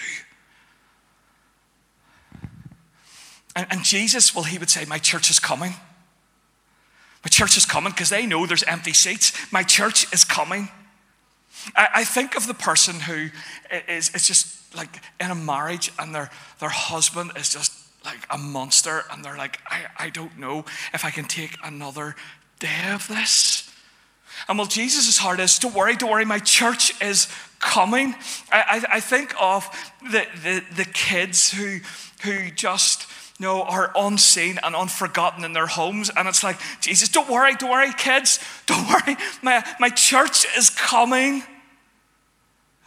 And, 3.55 3.67
and 3.69 3.83
Jesus, 3.83 4.35
well, 4.35 4.43
he 4.43 4.57
would 4.57 4.69
say, 4.69 4.85
My 4.85 4.99
church 4.99 5.29
is 5.29 5.39
coming. 5.39 5.73
My 7.23 7.29
church 7.29 7.57
is 7.57 7.65
coming 7.65 7.91
because 7.91 8.09
they 8.09 8.25
know 8.25 8.45
there's 8.45 8.63
empty 8.63 8.93
seats. 8.93 9.33
My 9.51 9.63
church 9.63 10.11
is 10.13 10.23
coming. 10.23 10.69
I, 11.75 11.87
I 11.95 12.03
think 12.03 12.35
of 12.35 12.45
the 12.45 12.53
person 12.53 12.99
who 12.99 13.29
is, 13.87 14.13
is 14.13 14.27
just 14.27 14.75
like 14.75 15.01
in 15.19 15.31
a 15.31 15.35
marriage 15.35 15.91
and 15.97 16.13
their, 16.13 16.29
their 16.59 16.69
husband 16.69 17.31
is 17.35 17.51
just 17.51 17.73
like 18.03 18.27
a 18.29 18.37
monster, 18.37 19.03
and 19.11 19.25
they're 19.25 19.37
like, 19.37 19.59
I, 19.67 19.85
I 19.97 20.09
don't 20.11 20.37
know 20.37 20.59
if 20.93 21.03
I 21.03 21.09
can 21.09 21.25
take 21.25 21.57
another 21.63 22.15
day 22.59 22.91
of 22.91 23.07
this. 23.07 23.71
And 24.47 24.59
well, 24.59 24.67
Jesus' 24.67 25.17
heart 25.17 25.39
is, 25.39 25.57
don't 25.57 25.73
worry, 25.73 25.95
don't 25.95 26.11
worry, 26.11 26.25
my 26.25 26.37
church 26.39 27.01
is 27.01 27.27
coming. 27.59 28.13
I, 28.51 28.83
I, 28.91 28.95
I 28.97 28.99
think 28.99 29.33
of 29.41 29.67
the, 30.03 30.27
the, 30.43 30.63
the 30.75 30.85
kids 30.85 31.51
who, 31.51 31.79
who 32.21 32.51
just, 32.51 33.07
know, 33.39 33.63
are 33.63 33.91
unseen 33.95 34.59
and 34.63 34.75
unforgotten 34.75 35.43
in 35.43 35.53
their 35.53 35.67
homes. 35.67 36.09
And 36.15 36.27
it's 36.27 36.43
like, 36.43 36.57
Jesus, 36.79 37.09
don't 37.09 37.29
worry, 37.29 37.55
don't 37.55 37.69
worry, 37.69 37.93
kids, 37.93 38.39
don't 38.65 38.87
worry, 38.89 39.17
my, 39.41 39.65
my 39.79 39.89
church 39.89 40.45
is 40.57 40.69
coming. 40.69 41.43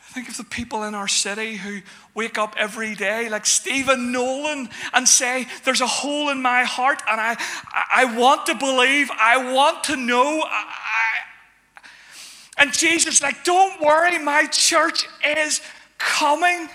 Think 0.01 0.31
of 0.31 0.39
the 0.39 0.45
people 0.45 0.85
in 0.85 0.95
our 0.95 1.07
city 1.07 1.57
who 1.57 1.81
wake 2.15 2.39
up 2.39 2.55
every 2.57 2.95
day 2.95 3.29
like 3.29 3.45
Stephen 3.45 4.11
Nolan 4.11 4.71
and 4.95 5.07
say, 5.07 5.47
There's 5.65 5.83
a 5.83 5.87
hole 5.87 6.31
in 6.31 6.41
my 6.41 6.65
heart 6.65 7.03
and 7.09 7.21
I, 7.21 7.37
I 7.95 8.19
want 8.19 8.47
to 8.47 8.55
believe, 8.55 9.11
I 9.13 9.53
want 9.53 9.85
to 9.85 9.97
know. 9.97 10.43
I, 10.45 10.65
and 12.57 12.73
Jesus, 12.73 13.23
like, 13.23 13.45
don't 13.45 13.81
worry, 13.81 14.19
my 14.19 14.47
church 14.47 15.07
is 15.25 15.61
coming. 15.99 16.69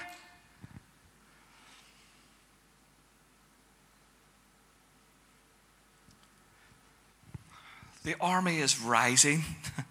The 8.04 8.16
army 8.20 8.60
is 8.60 8.80
rising, 8.80 9.44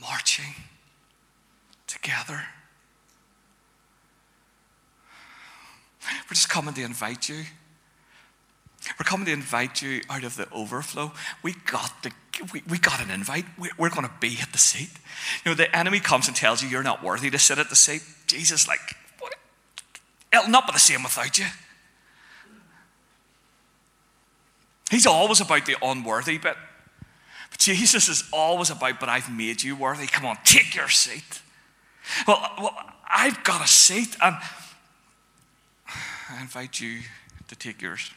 marching 0.00 0.54
together. 1.86 2.42
We're 6.02 6.34
just 6.34 6.50
coming 6.50 6.74
to 6.74 6.82
invite 6.82 7.28
you. 7.28 7.44
We're 8.98 9.04
coming 9.04 9.26
to 9.26 9.32
invite 9.32 9.82
you 9.82 10.02
out 10.08 10.22
of 10.22 10.36
the 10.36 10.48
overflow. 10.52 11.12
We 11.42 11.54
got 11.54 12.02
the 12.02 12.12
we, 12.52 12.62
we 12.68 12.78
got 12.78 13.02
an 13.02 13.10
invite. 13.10 13.46
We, 13.58 13.70
we're 13.78 13.88
going 13.88 14.06
to 14.06 14.12
be 14.20 14.38
at 14.40 14.52
the 14.52 14.58
seat. 14.58 14.90
You 15.44 15.50
know, 15.50 15.54
the 15.54 15.74
enemy 15.74 16.00
comes 16.00 16.28
and 16.28 16.36
tells 16.36 16.62
you 16.62 16.68
you're 16.68 16.82
not 16.82 17.02
worthy 17.02 17.30
to 17.30 17.38
sit 17.38 17.58
at 17.58 17.70
the 17.70 17.76
seat. 17.76 18.02
Jesus, 18.26 18.68
like, 18.68 18.80
what? 19.18 19.34
it'll 20.32 20.50
not 20.50 20.66
be 20.66 20.74
the 20.74 20.78
same 20.78 21.02
without 21.02 21.38
you. 21.38 21.46
He's 24.90 25.06
always 25.06 25.40
about 25.40 25.66
the 25.66 25.76
unworthy 25.82 26.38
bit. 26.38 26.56
But 27.50 27.58
Jesus 27.58 28.08
is 28.08 28.24
always 28.32 28.70
about, 28.70 29.00
but 29.00 29.08
I've 29.08 29.30
made 29.30 29.62
you 29.62 29.76
worthy. 29.76 30.06
Come 30.06 30.26
on, 30.26 30.38
take 30.44 30.74
your 30.74 30.88
seat. 30.88 31.42
Well, 32.26 32.52
well 32.60 32.76
I've 33.08 33.42
got 33.44 33.64
a 33.64 33.68
seat, 33.68 34.16
and 34.22 34.36
I 36.30 36.40
invite 36.40 36.80
you 36.80 37.00
to 37.48 37.56
take 37.56 37.82
yours. 37.82 38.10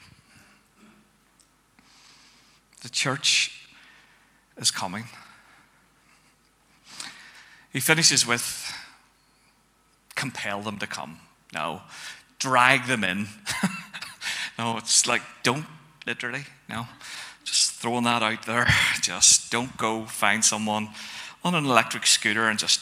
The 2.82 2.90
church 2.90 3.68
is 4.58 4.72
coming. 4.72 5.06
He 7.72 7.80
finishes 7.80 8.26
with 8.26 8.74
compel 10.16 10.62
them 10.62 10.78
to 10.80 10.88
come. 10.88 11.20
No, 11.54 11.82
drag 12.40 12.86
them 12.88 13.04
in. 13.04 13.28
no, 14.58 14.78
it's 14.78 15.08
like 15.08 15.22
don't 15.44 15.66
literally, 16.10 16.44
no. 16.68 16.88
Just 17.44 17.74
throwing 17.74 18.04
that 18.06 18.24
out 18.24 18.44
there. 18.48 18.68
Just 19.02 19.52
don't 19.52 19.78
go 19.78 20.06
find 20.06 20.44
someone 20.44 20.90
on 21.44 21.54
an 21.54 21.66
electric 21.66 22.08
scooter 22.08 22.50
and 22.50 22.60
just 22.60 22.82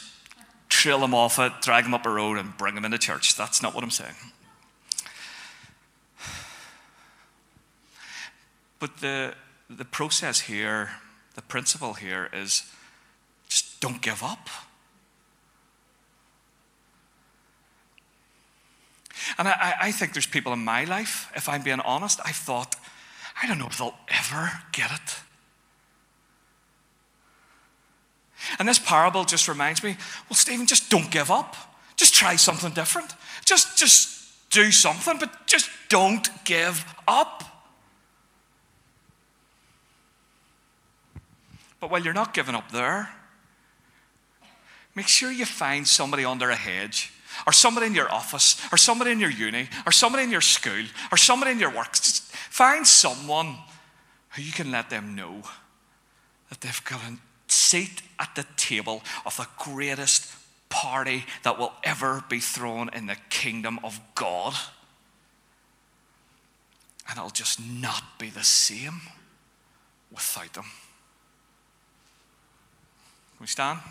trail 0.70 1.00
them 1.00 1.13
off 1.13 1.38
it, 1.38 1.52
drag 1.62 1.84
them 1.84 1.94
up 1.94 2.06
a 2.06 2.10
road, 2.10 2.38
and 2.38 2.58
bring 2.58 2.74
them 2.74 2.86
into 2.86 2.98
church. 2.98 3.36
That's 3.36 3.62
not 3.62 3.76
what 3.76 3.84
I'm 3.84 3.92
saying. 3.92 4.16
But 8.80 8.98
the, 8.98 9.34
the 9.70 9.86
process 9.86 10.40
here, 10.40 10.92
the 11.36 11.42
principle 11.42 11.94
here 11.94 12.30
is 12.34 12.63
just 13.48 13.80
don't 13.80 14.02
give 14.02 14.24
up. 14.24 14.50
And 19.38 19.48
I, 19.48 19.76
I 19.82 19.92
think 19.92 20.13
there's 20.13 20.26
people 20.28 20.54
in 20.54 20.63
my 20.63 20.86
life, 20.86 21.32
if 21.36 21.48
I'm 21.48 21.62
being 21.62 21.82
honest, 21.82 22.20
I 22.26 22.32
thought, 22.32 22.76
I 23.41 23.47
don't 23.47 23.60
know 23.60 23.67
if 23.67 23.78
they'll 23.78 23.97
ever 24.10 24.52
get 24.71 24.91
it. 24.91 25.15
And 28.60 28.67
this 28.67 28.80
parable 28.80 29.23
just 29.23 29.47
reminds 29.47 29.84
me 29.84 29.97
well, 30.30 30.36
Stephen, 30.36 30.65
just 30.65 30.89
don't 30.89 31.10
give 31.12 31.32
up. 31.32 31.56
Just 31.95 32.13
try 32.13 32.36
something 32.36 32.71
different. 32.71 33.13
Just, 33.45 33.78
just 33.78 34.50
do 34.50 34.71
something, 34.71 35.17
but 35.17 35.47
just 35.47 35.69
don't 35.89 36.30
give 36.45 36.86
up. 37.08 37.43
But 41.80 41.91
while 41.91 42.02
you're 42.02 42.13
not 42.13 42.34
giving 42.34 42.56
up 42.56 42.71
there, 42.71 43.10
make 44.95 45.08
sure 45.08 45.32
you 45.32 45.45
find 45.45 45.88
somebody 45.88 46.26
under 46.26 46.50
a 46.50 46.56
hedge, 46.56 47.12
or 47.45 47.54
somebody 47.54 47.86
in 47.86 47.93
your 47.93 48.12
office, 48.12 48.60
or 48.71 48.78
somebody 48.78 49.12
in 49.12 49.19
your 49.19 49.30
uni, 49.30 49.69
or 49.86 49.91
somebody 49.91 50.23
in 50.23 50.32
your 50.32 50.41
school, 50.41 50.86
or 51.12 51.17
somebody 51.17 51.52
in 51.52 51.60
your 51.60 51.69
work. 51.69 51.93
Just 51.93 52.27
find 52.58 52.88
someone 52.88 53.56
who 54.32 54.41
you 54.41 54.52
can 54.52 54.72
let 54.72 54.89
them 54.89 55.15
know 55.15 55.43
that 56.50 56.60
they've 56.62 56.84
got 56.86 57.00
a 57.02 57.13
seat 57.48 58.02
at 58.17 58.34
the 58.34 58.43
table 58.56 59.04
of 59.28 59.38
the 59.38 59.46
greatest 59.60 60.36
party 60.67 61.24
that 61.43 61.60
will 61.60 61.72
ever 61.84 62.24
be 62.30 62.39
thrown 62.39 62.89
in 62.93 63.06
the 63.06 63.15
kingdom 63.30 63.80
of 63.84 64.00
God. 64.15 64.56
And 67.08 67.20
it'll 67.20 67.30
just 67.30 67.60
not 67.60 68.17
be 68.17 68.32
the 68.32 68.43
same 68.43 69.02
without 70.12 70.54
them. 70.54 70.65
Can 73.38 73.41
we 73.41 73.46
stand? 73.46 73.82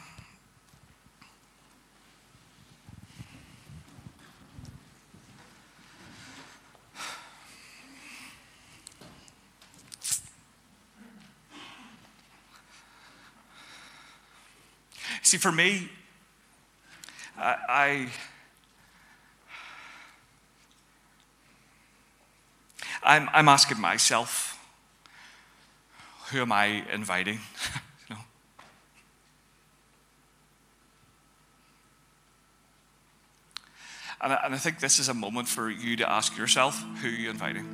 See, 15.26 15.38
for 15.38 15.50
me, 15.50 15.88
I, 17.36 17.56
I 17.68 18.08
I'm, 23.02 23.28
I'm 23.32 23.48
asking 23.48 23.80
myself, 23.80 24.56
who 26.30 26.42
am 26.42 26.52
I 26.52 26.84
inviting? 26.92 27.40
you 28.08 28.14
know? 28.14 28.20
and, 34.20 34.32
I, 34.32 34.40
and 34.44 34.54
I 34.54 34.58
think 34.58 34.78
this 34.78 35.00
is 35.00 35.08
a 35.08 35.14
moment 35.14 35.48
for 35.48 35.68
you 35.68 35.96
to 35.96 36.08
ask 36.08 36.38
yourself, 36.38 36.80
who 37.02 37.08
are 37.08 37.10
you 37.10 37.30
inviting? 37.30 37.64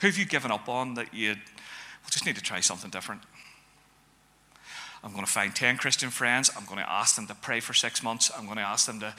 Who 0.00 0.06
have 0.06 0.16
you 0.16 0.24
given 0.24 0.50
up 0.50 0.70
on 0.70 0.94
that 0.94 1.12
you 1.12 1.36
just 2.10 2.26
need 2.26 2.36
to 2.36 2.42
try 2.42 2.60
something 2.60 2.90
different? 2.90 3.22
I'm 5.04 5.12
going 5.12 5.24
to 5.24 5.30
find 5.30 5.54
10 5.54 5.78
Christian 5.78 6.10
friends. 6.10 6.50
I'm 6.56 6.64
going 6.64 6.78
to 6.78 6.90
ask 6.90 7.16
them 7.16 7.26
to 7.26 7.34
pray 7.34 7.60
for 7.60 7.74
six 7.74 8.02
months. 8.02 8.30
I'm 8.36 8.44
going 8.44 8.58
to 8.58 8.62
ask 8.62 8.86
them 8.86 9.00
to 9.00 9.14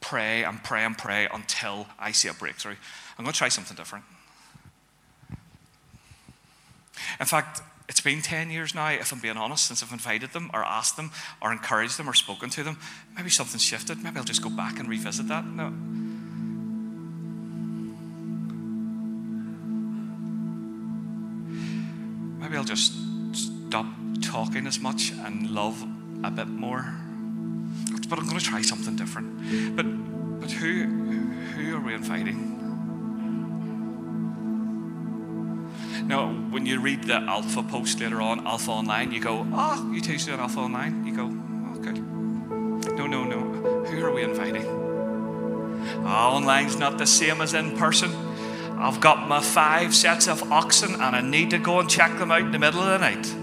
pray 0.00 0.44
and 0.44 0.62
pray 0.62 0.84
and 0.84 0.96
pray 0.98 1.28
until 1.32 1.86
I 1.98 2.12
see 2.12 2.28
a 2.28 2.34
breakthrough. 2.34 2.76
I'm 3.18 3.24
going 3.24 3.32
to 3.32 3.38
try 3.38 3.48
something 3.48 3.76
different. 3.76 4.04
In 7.18 7.26
fact, 7.26 7.62
it's 7.88 8.00
been 8.00 8.22
10 8.22 8.50
years 8.50 8.74
now, 8.74 8.90
if 8.90 9.12
I'm 9.12 9.20
being 9.20 9.36
honest, 9.36 9.66
since 9.66 9.82
I've 9.82 9.92
invited 9.92 10.32
them 10.32 10.50
or 10.52 10.64
asked 10.64 10.96
them 10.96 11.10
or 11.40 11.52
encouraged 11.52 11.98
them 11.98 12.08
or 12.08 12.14
spoken 12.14 12.50
to 12.50 12.62
them. 12.62 12.78
Maybe 13.16 13.30
something's 13.30 13.64
shifted. 13.64 14.02
Maybe 14.02 14.16
I'll 14.18 14.24
just 14.24 14.42
go 14.42 14.50
back 14.50 14.78
and 14.78 14.88
revisit 14.88 15.28
that. 15.28 15.44
No. 15.44 15.72
Maybe 22.54 22.60
I'll 22.60 22.76
just 22.76 22.92
stop 23.32 23.86
talking 24.22 24.68
as 24.68 24.78
much 24.78 25.10
and 25.10 25.50
love 25.50 25.84
a 26.22 26.30
bit 26.30 26.46
more. 26.46 26.94
But 28.08 28.20
I'm 28.20 28.26
going 28.26 28.38
to 28.38 28.44
try 28.44 28.62
something 28.62 28.94
different. 28.94 29.74
But, 29.74 29.86
but 30.40 30.52
who, 30.52 30.84
who 30.84 31.76
are 31.76 31.80
we 31.80 31.94
inviting? 31.94 32.38
Now, 36.06 36.28
when 36.28 36.64
you 36.64 36.78
read 36.78 37.02
the 37.02 37.16
Alpha 37.16 37.64
post 37.64 37.98
later 37.98 38.22
on, 38.22 38.46
Alpha 38.46 38.70
Online, 38.70 39.10
you 39.10 39.20
go, 39.20 39.44
oh, 39.52 39.90
you 39.92 40.00
two 40.00 40.16
doing 40.18 40.38
Alpha 40.38 40.60
Online? 40.60 41.04
You 41.04 41.16
go, 41.16 41.24
oh, 41.24 41.78
good. 41.80 41.98
No, 42.96 43.08
no, 43.08 43.24
no. 43.24 43.84
Who 43.86 44.04
are 44.04 44.12
we 44.12 44.22
inviting? 44.22 44.64
Oh, 46.04 46.36
online's 46.36 46.76
not 46.76 46.98
the 46.98 47.06
same 47.06 47.40
as 47.40 47.52
in 47.52 47.76
person. 47.76 48.12
I've 48.84 49.00
got 49.00 49.26
my 49.28 49.40
five 49.40 49.94
sets 49.94 50.28
of 50.28 50.52
oxen 50.52 50.92
and 50.92 51.16
I 51.16 51.22
need 51.22 51.48
to 51.50 51.58
go 51.58 51.80
and 51.80 51.88
check 51.88 52.18
them 52.18 52.30
out 52.30 52.42
in 52.42 52.50
the 52.50 52.58
middle 52.58 52.82
of 52.82 52.88
the 52.88 52.98
night. 52.98 53.34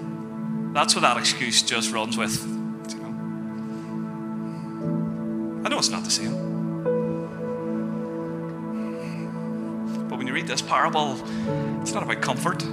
That's 0.71 0.93
what 0.93 1.01
that 1.01 1.17
excuse 1.17 1.63
just 1.63 1.91
runs 1.91 2.15
with. 2.15 2.43
I 5.65 5.69
know 5.69 5.79
it's 5.79 5.89
not 5.89 6.03
the 6.03 6.11
same. 6.11 6.35
But 10.09 10.19
when 10.19 10.27
you 10.27 10.33
read 10.33 10.45
this 10.45 10.61
parable, 10.61 11.13
it's 11.81 11.93
not 11.93 12.03
about 12.03 12.21
comfort. 12.21 12.61
who, 12.61 12.67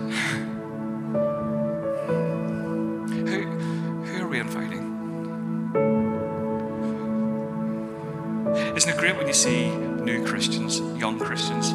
who 4.05 4.25
are 4.25 4.29
we 4.29 4.41
inviting? 4.41 4.85
Isn't 8.77 8.91
it 8.91 8.99
great 8.99 9.16
when 9.16 9.27
you 9.27 9.33
see 9.33 9.71
new 9.71 10.27
Christians, 10.27 10.81
young 11.01 11.19
Christians, 11.19 11.73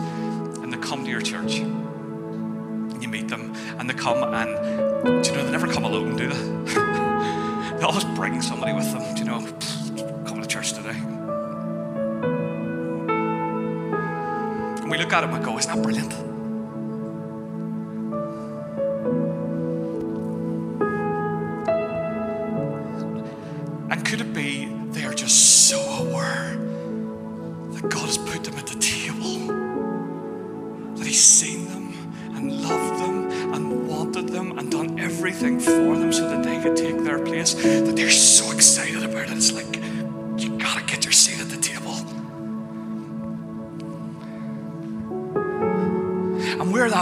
your 1.13 1.21
church? 1.21 1.59
And 1.59 3.01
you 3.01 3.07
meet 3.07 3.29
them, 3.29 3.53
and 3.77 3.89
they 3.89 3.93
come 3.93 4.23
and 4.33 5.23
do 5.23 5.29
you 5.29 5.37
know 5.37 5.45
they 5.45 5.51
never 5.51 5.71
come 5.71 5.85
alone, 5.85 6.17
do 6.17 6.27
they? 6.27 6.53
They 7.77 7.83
always 7.83 8.05
bring 8.05 8.41
somebody 8.41 8.71
with 8.73 8.91
them, 8.91 9.01
do 9.13 9.19
you 9.19 9.25
know, 9.25 9.41
coming 10.25 10.41
to 10.41 10.47
church 10.47 10.73
today. 10.73 10.95
And 14.81 14.89
we 14.89 14.97
look 14.97 15.11
at 15.11 15.23
it 15.23 15.29
and 15.29 15.43
go, 15.43 15.57
isn't 15.57 15.73
that 15.73 15.83
brilliant? 15.83 16.13
And 23.91 24.05
could 24.05 24.21
it 24.21 24.33
be 24.33 24.62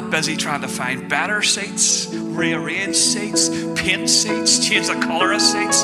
Busy 0.10 0.36
trying 0.36 0.62
to 0.62 0.68
find 0.68 1.10
better 1.10 1.41
seats, 1.41 2.08
rearrange 2.14 2.95
seats, 2.95 3.49
paint 3.80 4.10
seats, 4.10 4.68
change 4.68 4.88
the 4.88 4.95
colour 4.95 5.32
of 5.34 5.41
seats. 5.41 5.84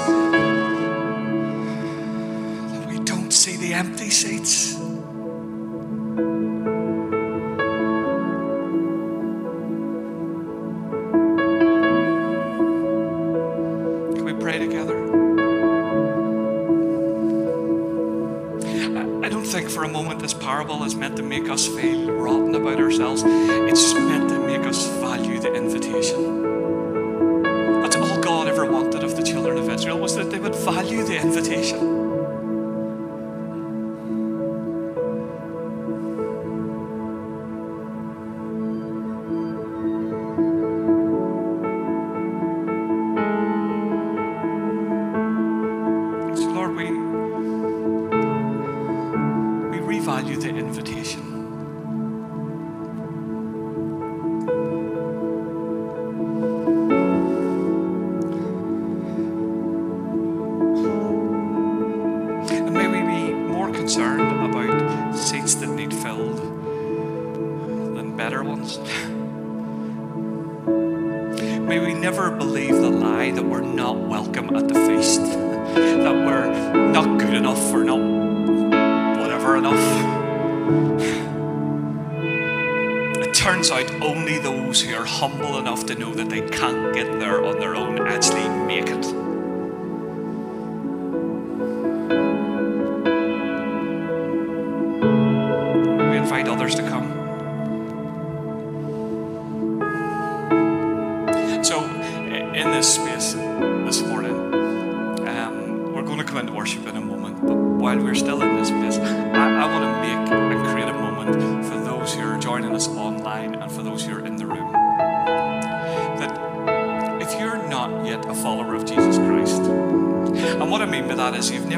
The 50.51 50.59
invitation. 50.59 51.26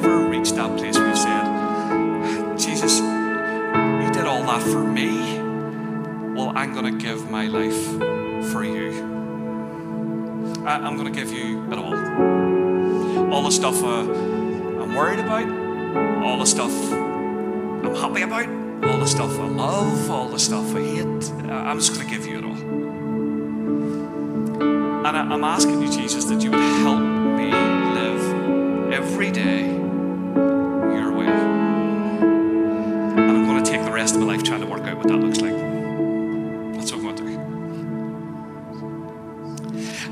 Reached 0.09 0.55
that 0.55 0.77
place 0.77 0.97
where 0.97 1.07
you've 1.07 1.17
said, 1.17 2.57
Jesus, 2.57 2.99
you 2.99 4.11
did 4.11 4.25
all 4.25 4.43
that 4.43 4.61
for 4.61 4.83
me. 4.83 5.39
Well, 6.35 6.51
I'm 6.55 6.73
going 6.73 6.85
to 6.85 7.03
give 7.03 7.29
my 7.29 7.47
life 7.47 7.85
for 8.51 8.63
you. 8.63 8.91
I, 10.65 10.75
I'm 10.75 10.95
going 10.97 11.11
to 11.11 11.19
give 11.19 11.31
you 11.31 11.71
it 11.71 11.77
all. 11.77 13.33
All 13.33 13.43
the 13.43 13.51
stuff 13.51 13.83
uh, 13.83 14.01
I'm 14.01 14.93
worried 14.95 15.19
about, 15.19 15.47
all 16.23 16.37
the 16.37 16.45
stuff 16.45 16.71
I'm 16.91 17.95
happy 17.95 18.21
about, 18.23 18.47
all 18.85 18.99
the 18.99 19.07
stuff 19.07 19.37
I 19.39 19.47
love, 19.47 20.09
all 20.09 20.29
the 20.29 20.39
stuff 20.39 20.75
I 20.75 20.81
hate. 20.81 21.31
I'm 21.49 21.79
just 21.79 21.93
going 21.93 22.07
to 22.07 22.11
give 22.13 22.25
you 22.25 22.37
it 22.39 22.43
all. 22.45 22.57
And 25.05 25.17
I, 25.17 25.21
I'm 25.21 25.43
asking 25.43 25.81
you, 25.81 25.91
Jesus, 25.91 26.25
that 26.25 26.41
you 26.41 26.51
would 26.51 26.59
help 26.59 26.99
me 26.99 27.51
live 27.51 28.93
every 28.93 29.31
day 29.31 29.88
my 34.19 34.25
life 34.25 34.43
trying 34.43 34.61
to 34.61 34.67
work 34.67 34.81
out 34.83 34.97
what 34.97 35.07
that 35.07 35.17
looks 35.17 35.39
like. 35.39 35.55
That's 36.75 36.91
what 36.91 36.99
I'm 36.99 37.03
going 37.03 37.15
to 37.15 37.23
do. 37.23 37.29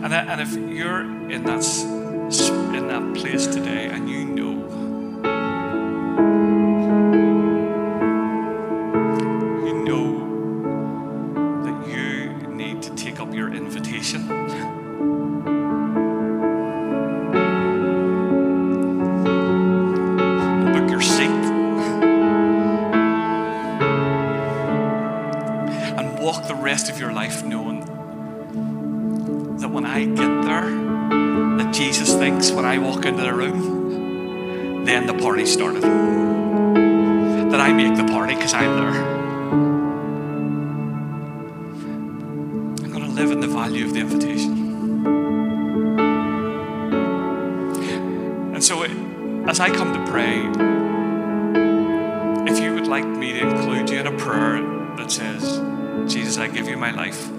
And, 0.03 0.14
and 0.14 0.41
if 0.41 0.53
you're 0.55 1.01
in 1.30 1.43
that, 1.43 1.66
in 2.76 2.88
that 2.88 3.16
place 3.16 3.47
today 3.47 3.88
and 3.88 4.10
you 4.10 4.26
started. 35.47 35.81
That 37.51 37.61
I 37.61 37.71
make 37.71 37.95
the 37.95 38.03
party 38.03 38.35
because 38.35 38.53
I'm 38.53 38.75
there. 38.75 39.01
I'm 42.83 42.91
going 42.91 43.05
to 43.05 43.11
live 43.11 43.31
in 43.31 43.39
the 43.39 43.47
value 43.47 43.85
of 43.85 43.93
the 43.93 43.99
invitation. 44.01 45.05
And 48.53 48.63
so, 48.63 48.83
it, 48.83 48.91
as 49.47 49.59
I 49.61 49.69
come 49.69 49.93
to 49.93 50.11
pray, 50.11 50.41
if 52.51 52.59
you 52.59 52.73
would 52.73 52.87
like 52.87 53.05
me 53.05 53.33
to 53.33 53.47
include 53.47 53.89
you 53.89 53.99
in 53.99 54.07
a 54.07 54.17
prayer 54.17 54.61
that 54.97 55.09
says, 55.09 55.61
Jesus, 56.11 56.37
I 56.37 56.47
give 56.47 56.67
you 56.67 56.75
my 56.75 56.91
life, 56.91 57.29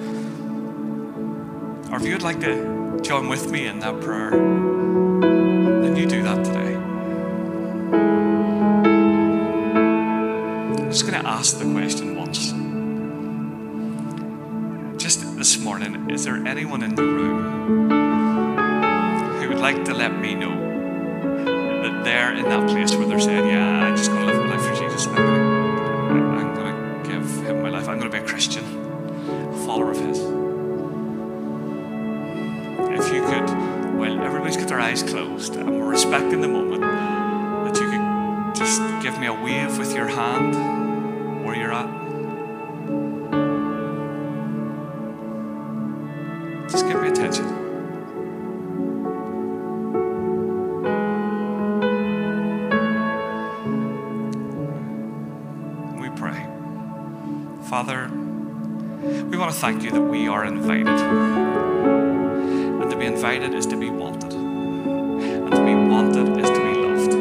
or 1.91 1.97
if 1.97 2.05
you'd 2.07 2.23
like 2.23 2.41
to 2.41 3.01
join 3.03 3.29
with 3.29 3.51
me 3.51 3.67
in 3.67 3.81
that 3.81 4.01
prayer, 4.01 4.31
then 4.31 5.97
you 5.97 6.07
do 6.07 6.23
that 6.23 6.45
today. 6.45 6.58
Ask 11.39 11.59
the 11.61 11.73
question 11.73 12.17
once. 12.17 12.51
Just 15.01 15.37
this 15.37 15.57
morning, 15.61 16.11
is 16.11 16.25
there 16.25 16.35
anyone 16.35 16.83
in 16.83 16.97
the 16.97 17.05
room 17.05 17.91
who 19.39 19.49
would 19.49 19.61
like 19.61 19.85
to 19.85 19.95
let 19.95 20.19
me 20.19 20.35
know 20.35 20.57
that 21.83 22.03
they're 22.03 22.35
in 22.35 22.43
that 22.43 22.69
place 22.69 22.93
where 22.97 23.07
they're 23.07 23.21
saying, 23.21 23.47
Yeah, 23.47 23.85
I'm 23.85 23.97
just 23.97 24.11
going 24.11 24.27
to 24.27 24.33
live 24.33 24.47
my 24.47 24.57
life 24.57 24.67
for 24.67 24.83
Jesus. 24.83 25.07
I'm 25.07 25.15
going 25.15 25.27
to, 25.29 25.41
I'm 26.11 26.55
going 26.57 27.05
to 27.05 27.09
give 27.09 27.47
him 27.47 27.63
my 27.63 27.69
life. 27.69 27.89
I'm 27.89 28.01
going 28.01 28.11
to 28.11 28.19
be 28.19 28.25
a 28.25 28.27
Christian, 28.27 28.65
a 29.31 29.57
follower 29.65 29.93
of 29.93 30.01
his. 30.01 30.19
If 32.99 33.15
you 33.15 33.23
could, 33.23 33.49
well, 33.97 34.21
everybody's 34.25 34.57
got 34.57 34.67
their 34.67 34.81
eyes 34.81 35.05
closed 35.05 35.55
and 35.55 35.71
we're 35.71 35.89
respecting 35.89 36.41
the 36.41 36.49
moment, 36.49 36.83
that 36.83 37.81
you 37.81 37.89
could 37.89 38.57
just 38.57 38.83
give 39.05 39.21
me 39.21 39.29
a 39.29 39.33
wave 39.33 39.79
with 39.79 39.95
your 39.95 40.09
hand 40.09 40.78
attention. 47.19 47.47
We 56.01 56.09
pray. 56.11 56.47
Father, 57.69 58.09
we 59.27 59.37
want 59.37 59.53
to 59.53 59.59
thank 59.59 59.83
you 59.83 59.91
that 59.91 60.01
we 60.01 60.29
are 60.29 60.45
invited. 60.45 60.87
And 60.89 62.89
to 62.91 62.97
be 62.97 63.07
invited 63.07 63.53
is 63.55 63.67
to 63.67 63.77
be 63.77 63.91
wanted. 63.91 64.33
And 64.33 65.51
to 65.51 65.65
be 65.65 65.75
wanted 65.75 66.39
is 66.39 66.49
to 66.49 66.61
be 66.61 66.75
loved. 66.75 67.15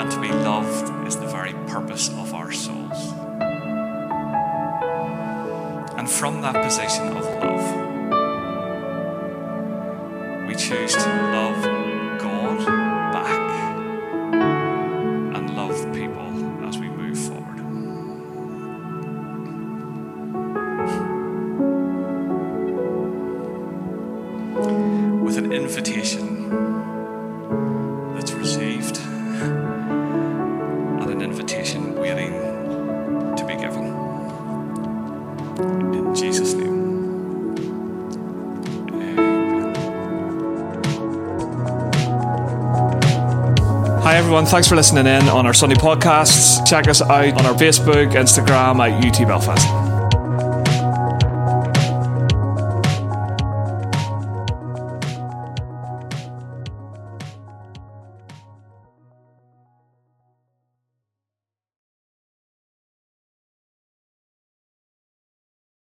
And 0.00 0.10
to 0.10 0.20
be 0.20 0.28
loved 0.28 1.08
is 1.08 1.16
the 1.16 1.26
very 1.26 1.54
purpose 1.66 2.08
of 2.08 2.34
our 2.34 2.52
souls. 2.52 3.12
And 5.98 6.08
from 6.08 6.40
that 6.42 6.54
position 6.64 7.16
of 7.16 7.31
everyone, 44.32 44.50
thanks 44.50 44.66
for 44.66 44.76
listening 44.76 45.04
in 45.04 45.28
on 45.28 45.44
our 45.44 45.52
Sunday 45.52 45.76
podcasts. 45.76 46.66
Check 46.66 46.88
us 46.88 47.02
out 47.02 47.34
on 47.38 47.44
our 47.44 47.52
Facebook, 47.52 48.12
Instagram 48.12 48.80
at 48.80 49.04
UT 49.04 49.28
Belfast. 49.28 49.81